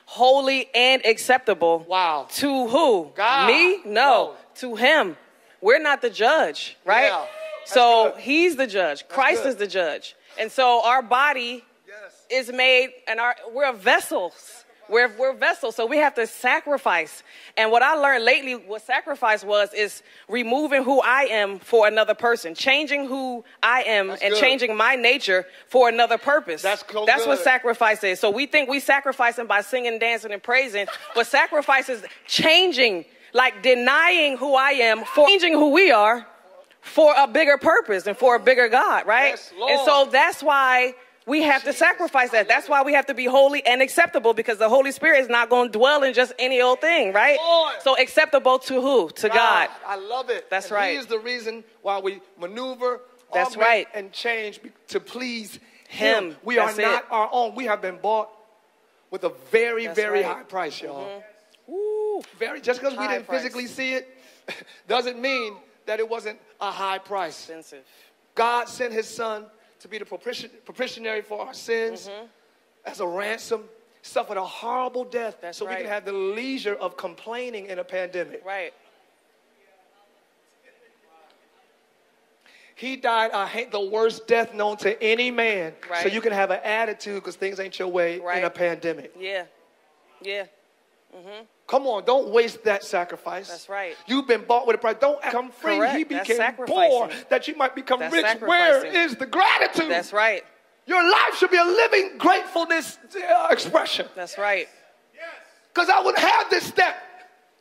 holy 0.07 0.69
and 0.75 1.05
acceptable. 1.05 1.85
Wow. 1.89 2.27
To 2.37 2.67
who? 2.69 3.13
God. 3.15 3.47
Me? 3.47 3.81
No. 3.85 4.35
To 4.57 4.75
Him. 4.75 5.17
We're 5.61 5.81
not 5.81 6.01
the 6.03 6.11
judge, 6.11 6.77
right? 6.85 7.07
Yeah. 7.07 7.25
So. 7.65 8.15
He's 8.19 8.57
the 8.57 8.67
judge. 8.67 9.07
Christ 9.09 9.45
is 9.45 9.57
the 9.57 9.67
judge, 9.67 10.15
and 10.39 10.51
so 10.51 10.83
our 10.85 11.03
body 11.03 11.65
is 12.31 12.53
made, 12.53 12.91
and 13.07 13.21
our 13.21 13.37
we're 13.53 13.73
vessels. 13.73 14.65
We're, 14.91 15.13
we're 15.19 15.35
vessels, 15.35 15.77
so 15.77 15.85
we 15.85 15.99
have 15.99 16.15
to 16.15 16.27
sacrifice. 16.27 17.23
And 17.59 17.71
what 17.71 17.83
I 17.83 17.95
learned 17.95 18.25
lately, 18.25 18.55
what 18.55 18.81
sacrifice 18.81 19.45
was, 19.45 19.75
is 19.75 20.03
removing 20.31 20.83
who 20.83 21.03
I 21.03 21.25
am 21.25 21.59
for 21.59 21.87
another 21.87 22.15
person, 22.15 22.55
changing 22.55 23.07
who 23.07 23.45
I 23.63 23.83
am, 23.83 24.09
That's 24.09 24.23
and 24.23 24.33
good. 24.33 24.41
changing 24.41 24.75
my 24.75 24.97
nature 24.97 25.45
for 25.67 25.91
another 25.91 26.17
purpose. 26.17 26.63
That's 26.63 26.83
so 26.91 27.05
That's 27.05 27.27
what 27.27 27.39
sacrifice 27.41 28.03
is. 28.03 28.19
So 28.19 28.31
we 28.31 28.47
think 28.47 28.71
we 28.71 28.81
sacrificing 28.81 29.47
by 29.47 29.61
singing, 29.61 29.99
dancing, 29.99 30.33
and 30.33 30.43
praising, 30.43 30.87
but 31.15 31.27
sacrifice 31.27 31.91
is 31.91 32.03
changing, 32.27 33.05
like 33.35 33.63
denying 33.63 34.39
who 34.39 34.55
I 34.55 34.71
am 34.71 35.05
for 35.05 35.27
changing 35.27 35.53
who 35.53 35.69
we 35.71 35.91
are 35.91 36.27
for 36.81 37.13
a 37.15 37.27
bigger 37.27 37.59
purpose 37.59 38.07
and 38.07 38.17
for 38.17 38.37
a 38.37 38.41
bigger 38.41 38.69
God, 38.69 39.07
right? 39.07 39.31
Yes, 39.31 39.53
Lord. 39.59 39.71
and 39.71 39.81
so 39.85 40.09
that's 40.11 40.43
why 40.43 40.95
we 41.29 41.43
have 41.43 41.63
to 41.65 41.73
sacrifice 41.73 42.31
that. 42.31 42.49
That's 42.49 42.69
why 42.69 42.83
we 42.83 42.95
have 42.95 43.07
to 43.07 43.15
be 43.15 43.27
holy 43.27 43.65
and 43.67 43.83
acceptable 43.83 44.35
because 44.35 44.59
the 44.59 44.69
Holy 44.69 44.91
Spirit 44.91 45.21
is 45.21 45.29
not 45.29 45.51
going 45.51 45.71
to 45.71 45.79
dwell 45.79 46.03
in 46.03 46.15
just 46.15 46.33
any 46.39 46.61
old 46.61 46.81
thing, 46.81 47.13
right? 47.13 47.39
Lord. 47.39 47.75
So 47.83 47.97
acceptable 47.99 48.59
to 48.61 48.81
who? 48.81 49.11
To 49.11 49.29
God. 49.29 49.69
I 49.87 49.97
love 49.97 50.31
it. 50.31 50.49
That's 50.51 50.67
And 50.67 50.73
right. 50.75 50.93
He 50.93 50.97
is 50.99 51.07
the 51.07 51.19
reason 51.19 51.63
why 51.83 51.99
we 52.01 52.21
maneuver, 52.41 53.03
That's 53.33 53.57
right. 53.57 53.87
and 53.95 54.11
change 54.13 54.61
to 54.89 54.99
please 55.01 55.61
Him. 55.89 56.31
Him. 56.31 56.37
We 56.43 56.57
That's 56.57 56.79
are 56.79 56.83
not 56.83 57.03
it. 57.05 57.13
our 57.13 57.29
own. 57.31 57.55
We 57.55 57.65
have 57.67 57.83
been 57.83 57.99
bought 57.99 58.31
with 59.11 59.25
a 59.25 59.33
very, 59.51 59.87
That's 59.87 59.97
very 59.99 60.23
right. 60.23 60.27
Mm-hmm. 60.31 60.39
high 60.39 60.45
price, 60.45 60.81
y'all. 60.83 61.23
Woo. 61.67 62.23
Very. 62.39 62.61
Just 62.61 62.81
because 62.81 62.97
we 62.99 63.07
didn't 63.07 63.27
price. 63.27 63.43
physically 63.43 63.67
see 63.67 63.95
it 63.95 64.09
doesn't 64.89 65.21
mean 65.21 65.57
that 65.87 65.99
it 66.01 66.09
wasn't 66.09 66.39
a 66.61 66.71
high 66.71 66.99
price. 66.99 67.39
Expensive. 67.39 67.85
God 68.35 68.69
sent 68.69 68.93
His 68.93 69.07
Son 69.09 69.47
to 69.81 69.89
be 69.89 69.99
the 69.99 70.05
propitiatory 70.05 71.23
for 71.23 71.47
our 71.47 71.55
sins 71.55 72.11
as 72.85 73.01
a 73.01 73.07
ransom. 73.07 73.65
Suffered 74.01 74.37
a 74.37 74.45
horrible 74.45 75.05
death 75.05 75.35
Mm-hmm. 75.35 75.47
That's 75.47 75.59
so 75.59 75.67
we 75.67 75.75
can 75.75 75.87
have 75.87 76.05
the 76.05 76.13
leisure 76.13 76.75
of 76.75 76.97
complaining 76.97 77.67
in 77.67 77.79
a 77.79 77.85
pandemic. 77.85 78.43
Right. 78.45 78.73
He 82.77 82.95
died 82.95 83.33
I 83.33 83.47
hate 83.47 83.73
the 83.73 83.81
worst 83.81 84.29
death 84.29 84.55
known 84.55 84.77
to 84.79 85.03
any 85.03 85.33
man. 85.33 85.73
So 86.01 86.09
you 86.09 86.21
can 86.21 86.33
have 86.33 86.53
an 86.53 86.61
attitude 86.63 87.17
because 87.17 87.35
things 87.35 87.59
ain't 87.59 87.77
your 87.79 87.89
way 87.89 88.21
in 88.37 88.45
a 88.45 88.51
pandemic. 88.51 89.15
Yeah. 89.19 89.45
Yeah. 90.23 90.45
Come 91.69 91.87
on, 91.87 92.03
don't 92.07 92.31
waste 92.31 92.65
that 92.65 92.83
sacrifice. 92.83 93.49
That's 93.49 93.69
right. 93.69 93.95
You've 94.07 94.27
been 94.27 94.43
bought 94.45 94.67
with 94.67 94.77
a 94.77 94.79
price. 94.79 94.97
Don't 94.99 95.21
come 95.21 95.51
free. 95.51 95.77
Correct. 95.77 95.99
He 95.99 96.05
became 96.05 96.55
poor 96.67 97.11
that 97.29 97.47
you 97.47 97.55
might 97.57 97.75
become 97.75 98.01
That's 98.01 98.15
rich. 98.15 98.41
Where 98.41 98.87
is 98.87 99.17
the 99.17 99.27
gratitude? 99.27 99.91
That's 99.91 100.15
right. 100.15 100.43
Your 100.87 101.03
life 101.03 101.37
should 101.37 101.51
be 101.51 101.59
a 101.59 101.65
living 101.65 102.13
gratefulness 102.17 102.99
uh, 103.15 103.49
expression. 103.51 104.07
That's 104.17 104.39
right. 104.39 104.67
Because 105.75 105.91
I 105.91 106.01
wouldn't 106.01 106.25
have 106.25 106.49
this 106.49 106.65
step 106.65 106.97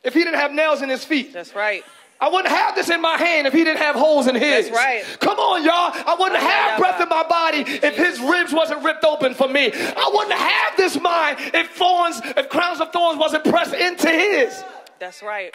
if 0.02 0.14
he 0.14 0.24
didn't 0.24 0.40
have 0.40 0.52
nails 0.52 0.80
in 0.80 0.88
his 0.88 1.04
feet. 1.04 1.34
That's 1.34 1.54
right. 1.54 1.84
I 2.20 2.28
wouldn't 2.28 2.48
have 2.52 2.74
this 2.74 2.90
in 2.90 3.00
my 3.00 3.16
hand 3.16 3.46
if 3.46 3.52
he 3.52 3.62
didn't 3.62 3.78
have 3.78 3.94
holes 3.94 4.26
in 4.26 4.34
his. 4.34 4.68
That's 4.68 4.76
right. 4.76 5.04
Come 5.20 5.38
on, 5.38 5.62
y'all. 5.62 5.92
I 5.94 6.16
wouldn't 6.18 6.40
have 6.40 6.78
breath 6.78 7.00
in 7.00 7.08
my 7.08 7.22
body 7.22 7.58
if 7.60 7.96
his 7.96 8.20
ribs 8.20 8.52
wasn't 8.52 8.82
ripped 8.82 9.04
open 9.04 9.34
for 9.34 9.46
me. 9.46 9.70
I 9.72 10.10
wouldn't 10.12 10.32
have 10.36 10.76
this 10.76 11.00
mind 11.00 11.38
if 11.54 11.70
thorns, 11.70 12.20
if 12.24 12.48
crowns 12.48 12.80
of 12.80 12.92
thorns 12.92 13.18
wasn't 13.18 13.44
pressed 13.44 13.72
into 13.74 14.08
his. 14.10 14.64
That's 14.98 15.22
right. 15.22 15.54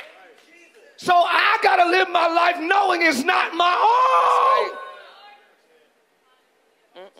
So 0.96 1.14
I 1.14 1.58
gotta 1.62 1.90
live 1.90 2.10
my 2.10 2.28
life 2.28 2.58
knowing 2.62 3.02
it's 3.02 3.24
not 3.26 3.54
my 3.56 4.70
own. 4.70 4.78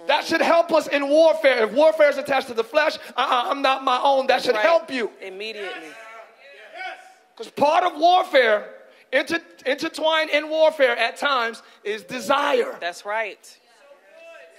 That 0.08 0.24
should 0.26 0.42
help 0.42 0.72
us 0.72 0.88
in 0.88 1.10
warfare. 1.10 1.64
If 1.64 1.74
warfare 1.74 2.10
is 2.10 2.18
attached 2.18 2.48
to 2.48 2.54
the 2.54 2.64
flesh, 2.64 2.96
uh-uh, 3.18 3.50
I'm 3.50 3.62
not 3.62 3.84
my 3.84 4.00
own. 4.02 4.28
That 4.28 4.42
should 4.44 4.56
Right. 4.56 4.64
help 4.64 4.90
you. 4.92 5.12
Immediately. 5.22 5.90
Because 7.36 7.52
part 7.52 7.84
of 7.84 7.98
warfare, 7.98 8.70
inter- 9.14 9.42
intertwined 9.66 10.30
in 10.32 10.50
warfare 10.50 10.98
at 10.98 11.18
times, 11.18 11.64
is 11.84 12.04
desire. 12.04 12.76
That's 12.80 13.06
right. 13.06 13.60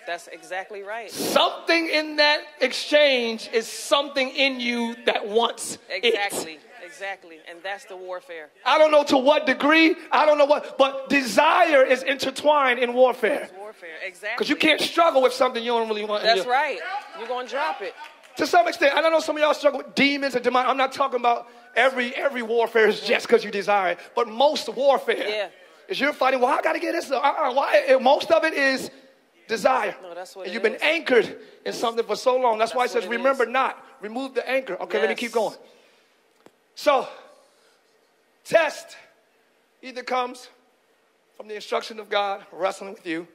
That's 0.06 0.28
exactly 0.28 0.82
right. 0.82 1.10
Something 1.10 1.88
in 1.88 2.16
that 2.16 2.42
exchange 2.60 3.48
is 3.52 3.66
something 3.66 4.28
in 4.28 4.60
you 4.60 4.96
that 5.06 5.26
wants 5.26 5.78
it. 5.88 6.04
Exactly. 6.04 6.58
Exactly. 6.84 7.38
And 7.50 7.58
that's 7.62 7.86
the 7.86 7.96
warfare. 7.96 8.50
I 8.64 8.78
don't 8.78 8.90
know 8.90 9.02
to 9.04 9.16
what 9.16 9.46
degree, 9.46 9.96
I 10.12 10.26
don't 10.26 10.38
know 10.38 10.44
what, 10.44 10.78
but 10.78 11.08
desire 11.08 11.82
is 11.82 12.02
intertwined 12.02 12.78
in 12.78 12.92
warfare. 12.92 13.48
Warfare. 13.58 13.88
Exactly. 14.06 14.34
Because 14.36 14.50
you 14.50 14.56
can't 14.56 14.80
struggle 14.80 15.22
with 15.22 15.32
something 15.32 15.62
you 15.62 15.70
don't 15.70 15.88
really 15.88 16.04
want. 16.04 16.22
That's 16.22 16.46
right. 16.46 16.78
You're 17.18 17.26
going 17.26 17.46
to 17.46 17.52
drop 17.52 17.80
it. 17.80 17.94
To 18.36 18.46
some 18.46 18.68
extent, 18.68 18.94
I 18.94 19.00
don't 19.00 19.12
know 19.12 19.20
some 19.20 19.36
of 19.36 19.42
y'all 19.42 19.54
struggle 19.54 19.78
with 19.78 19.94
demons 19.94 20.34
and 20.34 20.44
demons. 20.44 20.66
I'm 20.68 20.76
not 20.76 20.92
talking 20.92 21.18
about 21.18 21.48
every 21.76 22.14
every 22.14 22.42
warfare 22.42 22.88
is 22.88 23.00
just 23.00 23.26
because 23.26 23.44
you 23.44 23.50
desire 23.50 23.92
it, 23.92 23.98
but 24.14 24.28
most 24.28 24.68
warfare 24.68 25.16
Yeah. 25.16 25.48
is 25.88 26.00
you're 26.00 26.12
fighting. 26.12 26.40
Well, 26.40 26.50
I 26.50 26.62
got 26.62 26.74
to 26.74 26.80
get 26.80 26.92
this. 26.92 27.10
Uh-uh, 27.10 27.52
why? 27.52 27.96
Most 28.00 28.30
of 28.30 28.44
it 28.44 28.54
is 28.54 28.90
desire. 29.46 29.94
No, 30.02 30.14
that's 30.14 30.34
what 30.34 30.46
and 30.46 30.54
you've 30.54 30.62
been 30.62 30.74
is. 30.74 30.82
anchored 30.82 31.36
in 31.64 31.72
something 31.72 32.04
for 32.04 32.16
so 32.16 32.36
long. 32.36 32.58
That's, 32.58 32.74
why 32.74 32.84
it 32.84 32.90
says, 32.90 33.04
it 33.04 33.10
"Remember 33.10 33.44
is. 33.44 33.50
not." 33.50 33.84
Remove 34.00 34.34
the 34.34 34.48
anchor. 34.48 34.76
Okay, 34.80 35.00
let 35.00 35.08
me 35.08 35.14
keep 35.14 35.32
going. 35.32 35.56
So, 36.74 37.08
test 38.44 38.96
either 39.82 40.02
comes 40.02 40.48
from 41.36 41.48
the 41.48 41.54
instruction 41.54 41.98
of 42.00 42.08
God, 42.10 42.44
wrestling 42.52 42.92
with 42.92 43.06
you, 43.06 43.26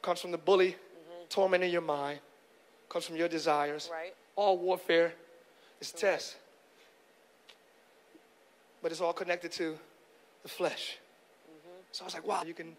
comes 0.00 0.20
from 0.20 0.30
the 0.30 0.38
bully, 0.38 0.70
mm-hmm. 0.70 1.24
tormenting 1.28 1.70
your 1.70 1.80
mind, 1.82 2.18
comes 2.88 3.04
from 3.04 3.16
your 3.16 3.28
desires. 3.28 3.88
Right. 3.92 4.14
All 4.36 4.58
warfare 4.58 5.12
is 5.80 5.92
test. 5.92 6.36
But 8.82 8.92
it's 8.92 9.00
all 9.00 9.12
connected 9.12 9.52
to 9.52 9.78
the 10.42 10.48
flesh. 10.48 10.98
Mm-hmm. 11.48 11.68
So 11.92 12.04
I 12.04 12.06
was 12.06 12.14
like, 12.14 12.26
wow, 12.26 12.42
you 12.44 12.54
can 12.54 12.76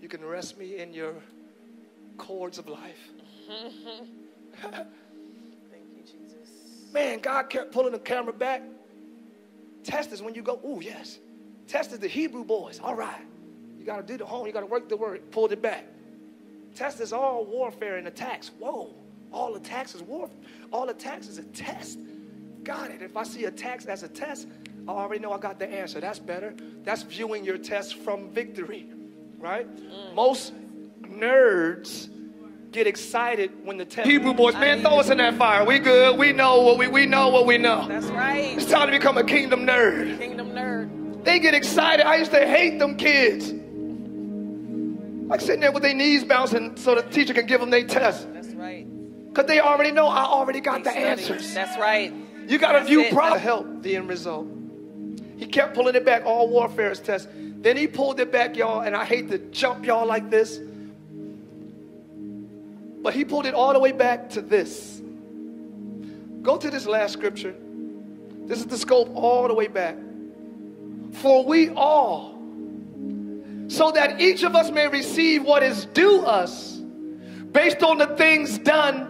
you 0.00 0.08
can 0.08 0.24
rest 0.24 0.58
me 0.58 0.78
in 0.78 0.92
your 0.92 1.14
cords 2.16 2.58
of 2.58 2.68
life. 2.68 2.98
Thank 4.60 4.86
you, 5.96 6.02
Jesus. 6.02 6.92
Man, 6.92 7.18
God 7.20 7.50
kept 7.50 7.72
pulling 7.72 7.92
the 7.92 7.98
camera 7.98 8.32
back. 8.32 8.62
Test 9.84 10.12
is 10.12 10.22
when 10.22 10.34
you 10.34 10.42
go, 10.42 10.60
ooh, 10.64 10.80
yes. 10.82 11.18
Test 11.66 11.92
is 11.92 11.98
the 11.98 12.08
Hebrew 12.08 12.44
boys. 12.44 12.80
All 12.82 12.94
right. 12.94 13.22
You 13.78 13.84
got 13.84 13.96
to 13.96 14.02
do 14.02 14.16
the 14.16 14.26
home. 14.26 14.46
You 14.46 14.52
got 14.52 14.60
to 14.60 14.66
work 14.66 14.88
the 14.88 14.96
word. 14.96 15.30
Pulled 15.30 15.52
it 15.52 15.62
back. 15.62 15.84
Test 16.74 17.00
is 17.00 17.12
all 17.12 17.44
warfare 17.44 17.96
and 17.96 18.06
attacks. 18.06 18.50
Whoa. 18.58 18.94
All 19.32 19.54
attacks 19.56 19.94
is 19.94 20.02
war. 20.02 20.30
All 20.72 20.88
attacks 20.88 21.28
is 21.28 21.38
a 21.38 21.44
test. 21.44 21.98
Got 22.62 22.90
it. 22.90 23.02
If 23.02 23.16
I 23.16 23.22
see 23.22 23.44
attacks 23.44 23.86
as 23.86 24.02
a 24.02 24.08
test, 24.08 24.48
I 24.88 24.92
already 24.92 25.20
know 25.20 25.32
I 25.32 25.38
got 25.38 25.58
the 25.58 25.70
answer. 25.70 26.00
That's 26.00 26.18
better. 26.18 26.54
That's 26.82 27.02
viewing 27.02 27.44
your 27.44 27.58
test 27.58 27.96
from 27.96 28.30
victory, 28.30 28.86
right? 29.38 29.68
Mm. 29.76 30.14
Most 30.14 30.54
nerds 31.02 32.08
get 32.72 32.86
excited 32.86 33.50
when 33.64 33.76
the 33.76 33.84
test. 33.84 34.08
Hebrew 34.08 34.32
boys, 34.32 34.54
man, 34.54 34.80
throw 34.80 34.98
us 34.98 35.10
in 35.10 35.18
that 35.18 35.34
fire. 35.34 35.66
We 35.66 35.78
good. 35.78 36.18
We 36.18 36.32
know 36.32 36.62
what 36.62 36.78
we 36.78 36.86
we 36.88 37.04
know 37.04 37.28
what 37.28 37.44
we 37.44 37.58
know. 37.58 37.86
That's 37.86 38.06
right. 38.06 38.56
It's 38.56 38.64
time 38.64 38.86
to 38.86 38.92
become 38.92 39.18
a 39.18 39.24
kingdom 39.24 39.66
nerd. 39.66 40.18
Kingdom 40.18 40.52
nerd. 40.52 41.22
They 41.22 41.38
get 41.38 41.52
excited. 41.52 42.06
I 42.06 42.16
used 42.16 42.30
to 42.30 42.46
hate 42.46 42.78
them 42.78 42.96
kids. 42.96 43.52
Like 45.28 45.42
sitting 45.42 45.60
there 45.60 45.72
with 45.72 45.82
their 45.82 45.92
knees 45.92 46.24
bouncing 46.24 46.78
so 46.78 46.94
the 46.94 47.02
teacher 47.02 47.34
can 47.34 47.44
give 47.44 47.60
them 47.60 47.68
their 47.68 47.84
test. 47.84 48.32
That's 48.32 48.48
right. 48.54 48.86
Because 49.28 49.44
they 49.44 49.60
already 49.60 49.90
know 49.90 50.06
I 50.06 50.24
already 50.24 50.60
got 50.60 50.82
the 50.82 50.90
Study. 50.90 51.04
answers. 51.04 51.52
That's 51.52 51.78
right. 51.78 52.10
You 52.46 52.56
got 52.56 52.72
to 52.72 52.84
view 52.84 53.02
it. 53.02 53.12
problem 53.12 53.38
help 53.38 53.82
the 53.82 53.96
end 53.96 54.08
result. 54.08 54.48
He 55.38 55.46
kept 55.46 55.74
pulling 55.74 55.94
it 55.94 56.04
back. 56.04 56.24
All 56.26 56.48
warfare 56.48 56.90
is 56.90 56.98
test. 56.98 57.28
Then 57.32 57.76
he 57.76 57.86
pulled 57.86 58.18
it 58.18 58.32
back, 58.32 58.56
y'all, 58.56 58.80
and 58.80 58.96
I 58.96 59.04
hate 59.04 59.30
to 59.30 59.38
jump 59.38 59.86
y'all 59.86 60.06
like 60.06 60.30
this. 60.30 60.58
But 63.02 63.14
he 63.14 63.24
pulled 63.24 63.46
it 63.46 63.54
all 63.54 63.72
the 63.72 63.78
way 63.78 63.92
back 63.92 64.30
to 64.30 64.42
this. 64.42 65.00
Go 66.42 66.56
to 66.56 66.70
this 66.70 66.86
last 66.86 67.12
scripture. 67.12 67.54
This 68.46 68.58
is 68.58 68.66
the 68.66 68.76
scope 68.76 69.10
all 69.14 69.46
the 69.46 69.54
way 69.54 69.68
back. 69.68 69.96
For 71.12 71.44
we 71.44 71.70
all, 71.70 72.36
so 73.68 73.92
that 73.92 74.20
each 74.20 74.42
of 74.42 74.56
us 74.56 74.70
may 74.72 74.88
receive 74.88 75.44
what 75.44 75.62
is 75.62 75.84
due 75.86 76.22
us 76.22 76.74
based 77.52 77.82
on 77.82 77.98
the 77.98 78.08
things 78.16 78.58
done 78.58 79.06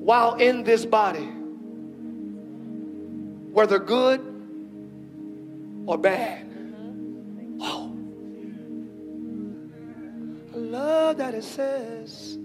while 0.00 0.34
in 0.36 0.64
this 0.64 0.86
body, 0.86 1.28
whether 3.52 3.78
good 3.78 4.35
or 5.86 5.96
bad. 5.96 6.46
Oh. 7.60 7.96
I 10.52 10.56
love 10.56 11.16
that 11.18 11.34
it 11.34 11.44
says, 11.44 12.38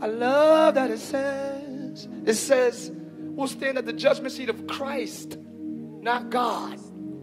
I 0.00 0.06
love 0.06 0.74
that 0.74 0.90
it 0.90 0.98
says, 0.98 2.08
it 2.24 2.34
says, 2.34 2.92
we'll 3.18 3.48
stand 3.48 3.78
at 3.78 3.86
the 3.86 3.92
judgment 3.92 4.32
seat 4.32 4.50
of 4.50 4.66
Christ, 4.66 5.38
not 5.38 6.30
God. 6.30 6.78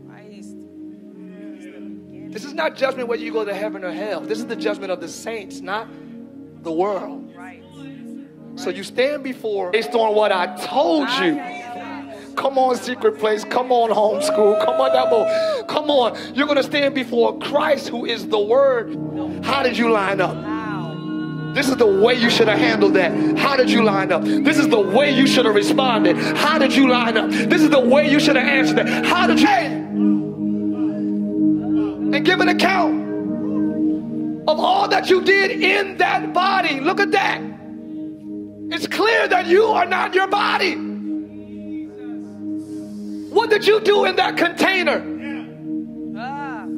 Christ. 0.08 0.56
This 2.32 2.46
is 2.46 2.54
not 2.54 2.76
judgment 2.76 3.08
whether 3.08 3.22
you 3.22 3.32
go 3.32 3.46
to 3.46 3.54
heaven 3.54 3.84
or 3.84 3.92
hell. 3.92 4.22
This 4.22 4.40
is 4.40 4.48
the 4.48 4.56
judgment 4.56 4.92
of 4.92 5.00
the 5.00 5.08
saints, 5.08 5.62
not 5.62 5.88
the 6.64 6.72
world. 6.72 7.32
Right. 7.36 7.64
So 8.56 8.70
you 8.70 8.84
stand 8.84 9.24
before 9.24 9.72
based 9.72 9.94
on 9.94 10.16
what 10.16 10.32
I 10.32 10.56
told 10.56 11.10
you. 11.10 11.63
Come 12.36 12.58
on, 12.58 12.76
secret 12.76 13.20
place. 13.20 13.44
Come 13.44 13.72
on, 13.72 13.90
homeschool. 13.90 14.64
Come 14.64 14.82
on, 14.82 14.92
Dabo. 14.92 15.68
Come 15.68 15.90
on. 15.90 16.18
You're 16.36 16.48
going 16.48 16.58
to 16.58 16.64
stand 16.64 16.96
before 16.96 17.38
Christ, 17.40 17.90
who 17.90 18.06
is 18.06 18.28
the 18.28 18.40
Word. 18.40 18.98
How 19.44 19.64
did 19.64 19.78
you 19.78 19.92
line 19.92 20.22
up? 20.22 20.36
This 21.54 21.70
is 21.70 21.78
the 21.78 21.86
way 21.86 22.16
you 22.16 22.32
should 22.32 22.48
have 22.48 22.58
handled 22.58 22.96
that. 22.96 23.12
How 23.38 23.56
did 23.56 23.70
you 23.70 23.84
line 23.84 24.12
up? 24.12 24.24
This 24.24 24.58
is 24.58 24.68
the 24.70 24.80
way 24.80 25.12
you 25.12 25.28
should 25.28 25.46
have 25.46 25.54
responded. 25.54 26.18
How 26.18 26.58
did 26.58 26.74
you 26.74 26.88
line 26.90 27.16
up? 27.16 27.30
This 27.30 27.62
is 27.62 27.70
the 27.70 27.80
way 27.80 28.10
you 28.10 28.20
should 28.20 28.36
have 28.36 28.48
answered 28.48 28.78
that. 28.78 29.06
How 29.06 29.28
did 29.28 29.40
you? 29.40 29.48
And 32.14 32.26
give 32.26 32.40
an 32.40 32.50
account 32.50 33.04
of 34.48 34.60
all 34.60 34.88
that 34.88 35.10
you 35.10 35.22
did 35.24 35.52
in 35.52 35.98
that 35.98 36.34
body. 36.34 36.80
Look 36.80 37.00
at 37.00 37.12
that. 37.12 37.42
It's 38.72 38.88
clear 38.88 39.28
that 39.28 39.46
you 39.46 39.66
are 39.66 39.86
not 39.86 40.16
your 40.16 40.28
body. 40.28 40.93
What 43.44 43.50
did 43.50 43.68
you 43.68 43.82
do 43.82 44.06
in 44.06 44.16
that 44.16 44.38
container? 44.38 45.04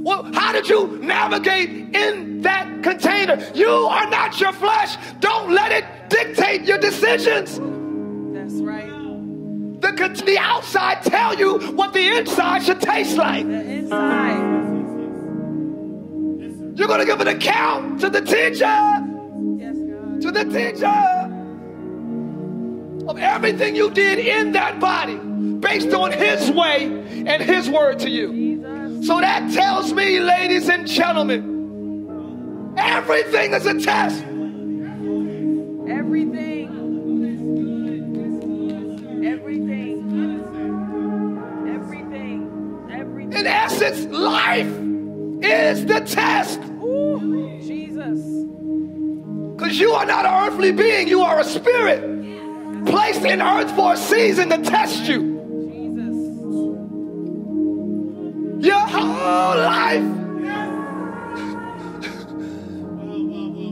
Well, 0.02 0.24
how 0.34 0.52
did 0.52 0.68
you 0.68 0.98
navigate 1.00 1.70
in 1.96 2.42
that 2.42 2.82
container? 2.82 3.38
You 3.54 3.70
are 3.70 4.10
not 4.10 4.42
your 4.42 4.52
flesh. 4.52 4.98
Don't 5.20 5.52
let 5.52 5.72
it 5.72 5.86
dictate 6.10 6.64
your 6.64 6.80
decisions. 6.80 7.60
That's 7.60 8.56
right. 8.64 8.90
The, 9.80 10.24
the 10.26 10.40
outside 10.40 11.04
tell 11.04 11.36
you 11.36 11.60
what 11.76 11.94
the 11.94 12.18
inside 12.18 12.64
should 12.64 12.82
taste 12.82 13.16
like. 13.16 13.46
The 13.46 13.62
inside. 13.62 14.40
You're 16.80 16.88
going 16.88 17.00
to 17.02 17.06
give 17.06 17.22
an 17.22 17.28
account 17.28 18.02
to 18.02 18.10
the 18.10 18.22
teacher, 18.22 18.66
Yes, 18.66 19.78
God. 19.78 20.20
to 20.20 20.32
the 20.32 20.46
teacher 20.46 21.30
of 23.08 23.20
everything 23.20 23.76
you 23.76 23.92
did 23.92 24.18
in 24.18 24.52
that 24.54 24.80
body 24.80 25.20
based 25.60 25.94
on 25.94 26.12
his 26.12 26.52
way 26.52 26.86
and 27.26 27.42
his 27.42 27.70
word 27.70 28.00
to 28.00 28.10
you. 28.10 29.04
So 29.04 29.20
that 29.20 29.52
tells 29.54 29.94
me, 29.94 30.20
ladies 30.20 30.70
and 30.70 30.88
gentlemen, 30.88 32.74
everything 32.78 33.54
is 33.54 33.66
a 33.66 33.80
test. 33.80 34.24
Everything. 35.88 36.70
Everything. 39.26 40.02
Everything. 41.68 42.90
Everything. 42.92 43.34
In 43.34 43.48
essence, 43.48 44.06
life 44.06 44.74
is 45.44 45.86
the 45.86 46.02
test. 46.02 46.60
Ooh, 46.82 47.60
Jesus. 47.62 48.22
Because 49.56 49.80
you 49.80 49.92
are 49.92 50.06
not 50.06 50.26
an 50.26 50.48
earthly 50.48 50.72
being, 50.72 51.08
you 51.08 51.22
are 51.22 51.40
a 51.40 51.44
spirit 51.44 52.16
placed 52.86 53.24
in 53.24 53.42
earth 53.42 53.72
for 53.76 53.94
a 53.94 53.98
season 53.98 54.50
to 54.50 54.58
test 54.60 55.04
you. 55.06 55.35
Whole 59.36 59.58
life 59.58 60.06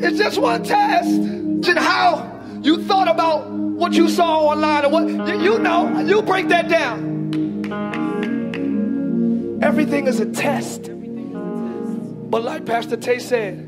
It's 0.04 0.18
just 0.18 0.38
one 0.38 0.62
test. 0.64 1.10
And 1.10 1.80
how 1.80 2.42
you 2.62 2.84
thought 2.84 3.08
about 3.08 3.50
what 3.50 3.94
you 3.94 4.10
saw 4.10 4.42
online 4.50 4.84
or 4.84 4.90
what 4.90 5.08
you, 5.08 5.42
you 5.42 5.60
know, 5.60 6.02
you 6.02 6.22
break 6.22 6.50
that 6.50 6.68
down. 6.68 7.00
Everything 9.64 10.08
is 10.08 10.20
a 10.20 10.26
test. 10.26 10.92
But 10.92 12.44
like 12.44 12.66
Pastor 12.66 12.98
Tye 12.98 13.20
said, 13.20 13.66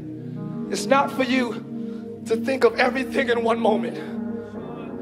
it's 0.71 0.87
not 0.87 1.09
for 1.09 1.23
you 1.23 2.21
to 2.25 2.35
think 2.35 2.65
of 2.65 2.75
everything 2.75 3.29
in 3.29 3.41
one 3.41 3.61
moment. 3.61 3.95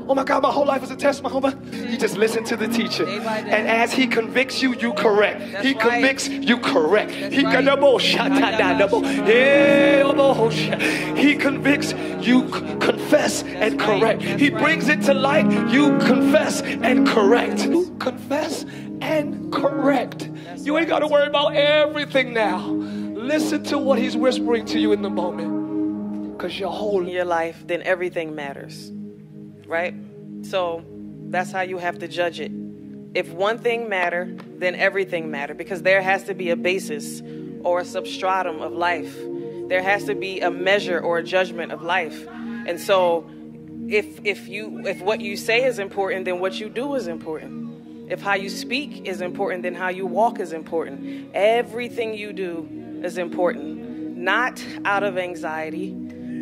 Oh 0.08 0.13
my 0.16 0.24
God, 0.24 0.44
my 0.44 0.52
whole 0.52 0.66
life 0.66 0.84
is 0.84 0.92
a 0.92 0.96
test. 0.96 1.24
My 1.24 1.30
whole 1.30 1.42
life. 1.42 1.56
You 1.74 1.98
just 1.98 2.18
listen 2.18 2.44
to 2.46 2.58
the 2.58 2.68
teacher. 2.68 3.06
Day 3.06 3.20
day. 3.20 3.24
And 3.26 3.68
as 3.70 3.94
he 3.94 4.06
convicts 4.08 4.62
you, 4.62 4.74
you 4.76 4.94
correct. 4.94 5.39
That's 5.52 5.66
he 5.66 5.74
right. 5.74 5.80
convicts, 5.82 6.28
you 6.30 6.58
correct. 6.60 7.12
That's 7.12 7.34
He 7.34 7.44
right. 7.46 7.56
kadabo 7.66 8.00
shatadadabo. 8.00 9.02
Elabo 9.26 10.52
sha- 10.52 11.16
He 11.16 11.36
convicts, 11.36 11.94
you 12.22 12.48
c- 12.54 12.60
confess 12.80 13.44
and 13.44 13.80
correct. 13.80 14.22
He 14.24 14.50
brings 14.50 14.89
it 14.89 15.02
to 15.04 15.13
light, 15.13 15.50
you 15.72 15.98
confess 16.00 16.62
and 16.62 17.08
correct. 17.08 17.66
You 17.66 17.96
confess 18.00 18.66
and 19.02 19.52
correct. 19.54 20.30
You 20.58 20.78
ain't 20.78 20.89
got 20.89 21.00
to 21.00 21.08
worry 21.08 21.28
about 21.28 21.56
everything 21.56 22.34
now. 22.34 22.60
Listen 22.68 23.63
to 23.66 23.78
what 23.78 24.00
he's 24.00 24.18
whispering 24.18 24.66
to 24.66 24.80
you 24.80 24.92
in 24.92 25.02
the 25.02 25.10
moment. 25.10 26.34
Because 26.38 26.60
your 26.60 26.72
whole 26.72 27.02
in 27.04 27.08
your 27.10 27.26
life, 27.26 27.63
then 27.68 27.82
everything 27.84 28.36
matters. 28.36 28.92
Right? 29.74 29.96
So 30.44 30.86
that's 31.32 31.52
how 31.52 31.62
you 31.62 31.80
have 31.80 31.98
to 31.98 32.08
judge 32.08 32.40
it. 32.40 32.52
If 33.16 33.32
one 33.32 33.58
thing 33.58 33.90
matter, 33.90 34.38
then 34.60 34.76
everything 34.76 35.32
matter 35.32 35.56
because 35.56 35.82
there 35.82 36.00
has 36.00 36.26
to 36.26 36.36
be 36.36 36.52
a 36.52 36.56
basis 36.56 37.24
or 37.64 37.80
a 37.80 37.86
substratum 37.86 38.62
of 38.62 38.72
life. 38.74 39.18
There 39.70 39.82
has 39.82 40.04
to 40.04 40.14
be 40.14 40.42
a 40.42 40.52
measure 40.52 41.00
or 41.00 41.18
a 41.18 41.24
judgment 41.24 41.72
of 41.72 41.82
life. 41.82 42.28
And 42.68 42.80
so 42.80 43.28
if 43.88 44.24
if 44.24 44.48
you 44.48 44.86
if 44.86 45.02
what 45.02 45.22
you 45.22 45.36
say 45.36 45.64
is 45.64 45.80
important, 45.80 46.26
then 46.26 46.40
what 46.40 46.60
you 46.60 46.70
do 46.70 46.94
is 46.94 47.08
important. 47.08 48.12
If 48.12 48.22
how 48.22 48.36
you 48.36 48.50
speak 48.50 49.08
is 49.08 49.22
important, 49.22 49.64
then 49.64 49.74
how 49.74 49.90
you 49.90 50.06
walk 50.06 50.40
is 50.40 50.54
important. 50.54 51.32
Everything 51.34 52.14
you 52.14 52.32
do 52.32 53.02
is 53.04 53.18
important. 53.18 54.18
Not 54.18 54.64
out 54.86 55.02
of 55.02 55.18
anxiety, 55.18 55.90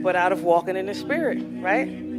but 0.03 0.17
out 0.17 0.33
of 0.33 0.43
walking 0.43 0.75
in 0.75 0.87
the 0.87 0.93
spirit, 0.93 1.39
right? 1.61 2.10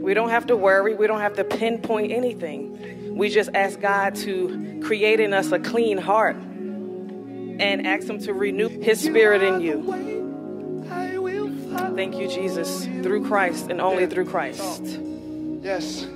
We 0.00 0.14
don't 0.14 0.30
have 0.30 0.46
to 0.46 0.56
worry. 0.56 0.94
We 0.94 1.06
don't 1.06 1.20
have 1.20 1.34
to 1.34 1.44
pinpoint 1.44 2.10
anything. 2.12 3.16
We 3.16 3.28
just 3.28 3.50
ask 3.54 3.80
God 3.80 4.14
to 4.16 4.80
create 4.82 5.20
in 5.20 5.32
us 5.32 5.52
a 5.52 5.58
clean 5.58 5.98
heart 5.98 6.36
and 6.36 7.86
ask 7.86 8.08
Him 8.08 8.18
to 8.20 8.32
renew 8.32 8.68
His 8.68 9.00
spirit 9.00 9.42
in 9.42 9.60
you. 9.60 10.86
I 10.90 11.18
will 11.18 11.50
follow. 11.70 11.94
Thank 11.94 12.16
you, 12.16 12.28
Jesus, 12.28 12.86
through 13.02 13.26
Christ 13.26 13.70
and 13.70 13.80
only 13.80 14.06
through 14.06 14.26
Christ. 14.26 14.82
Yes. 15.62 16.06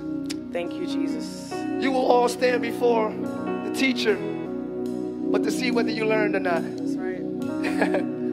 Thank 0.51 0.73
you, 0.73 0.87
Jesus. 0.87 1.53
You 1.79 1.91
will 1.91 2.05
all 2.05 2.27
stand 2.29 2.61
before 2.61 3.11
the 3.11 3.73
teacher, 3.75 4.15
but 4.15 5.43
to 5.43 5.51
see 5.51 5.69
whether 5.71 5.91
you 5.91 6.05
learned 6.05 6.35
or 6.35 6.39
not. 6.39 6.63
That's 6.63 6.95
right. 6.95 8.11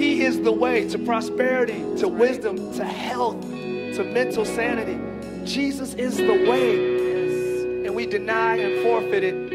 He 0.00 0.24
is 0.24 0.40
the 0.40 0.52
way 0.52 0.88
to 0.88 0.98
prosperity, 0.98 1.84
to 1.98 2.08
wisdom, 2.08 2.72
to 2.76 2.84
health, 2.86 3.44
to 4.02 4.06
mental 4.12 4.46
sanity. 4.46 4.98
Jesus 5.44 5.92
is 5.94 6.16
the 6.16 6.48
way. 6.48 7.84
And 7.84 7.94
we 7.94 8.06
deny 8.06 8.56
and 8.56 8.82
forfeit 8.82 9.22
it 9.22 9.50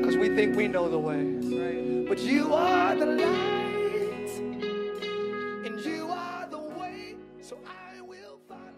because 0.00 0.16
we 0.16 0.30
think 0.34 0.56
we 0.56 0.68
know 0.68 0.88
the 0.88 0.98
way. 0.98 1.24
But 2.08 2.18
you 2.20 2.54
are 2.54 2.96
the 2.96 3.04
light, 3.06 4.30
and 5.66 5.78
you 5.84 6.08
are 6.10 6.46
the 6.48 6.58
way, 6.58 7.14
so 7.42 7.58
I 7.66 8.00
will 8.00 8.40
follow. 8.48 8.72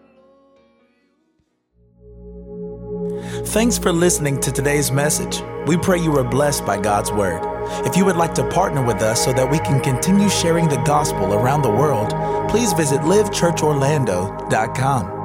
You. 3.39 3.45
Thanks 3.45 3.77
for 3.77 3.93
listening 3.93 4.41
to 4.41 4.51
today's 4.51 4.91
message. 4.91 5.41
We 5.67 5.77
pray 5.77 5.99
you 5.99 6.11
were 6.11 6.25
blessed 6.25 6.65
by 6.65 6.79
God's 6.81 7.11
word. 7.13 7.41
If 7.87 7.95
you 7.95 8.03
would 8.05 8.17
like 8.17 8.35
to 8.35 8.47
partner 8.49 8.85
with 8.85 9.01
us 9.01 9.23
so 9.23 9.31
that 9.33 9.49
we 9.49 9.57
can 9.59 9.79
continue 9.79 10.27
sharing 10.29 10.67
the 10.67 10.83
gospel 10.83 11.33
around 11.33 11.61
the 11.61 11.71
world, 11.71 12.11
please 12.53 12.71
visit 12.73 13.01
livechurchorlando.com. 13.01 15.22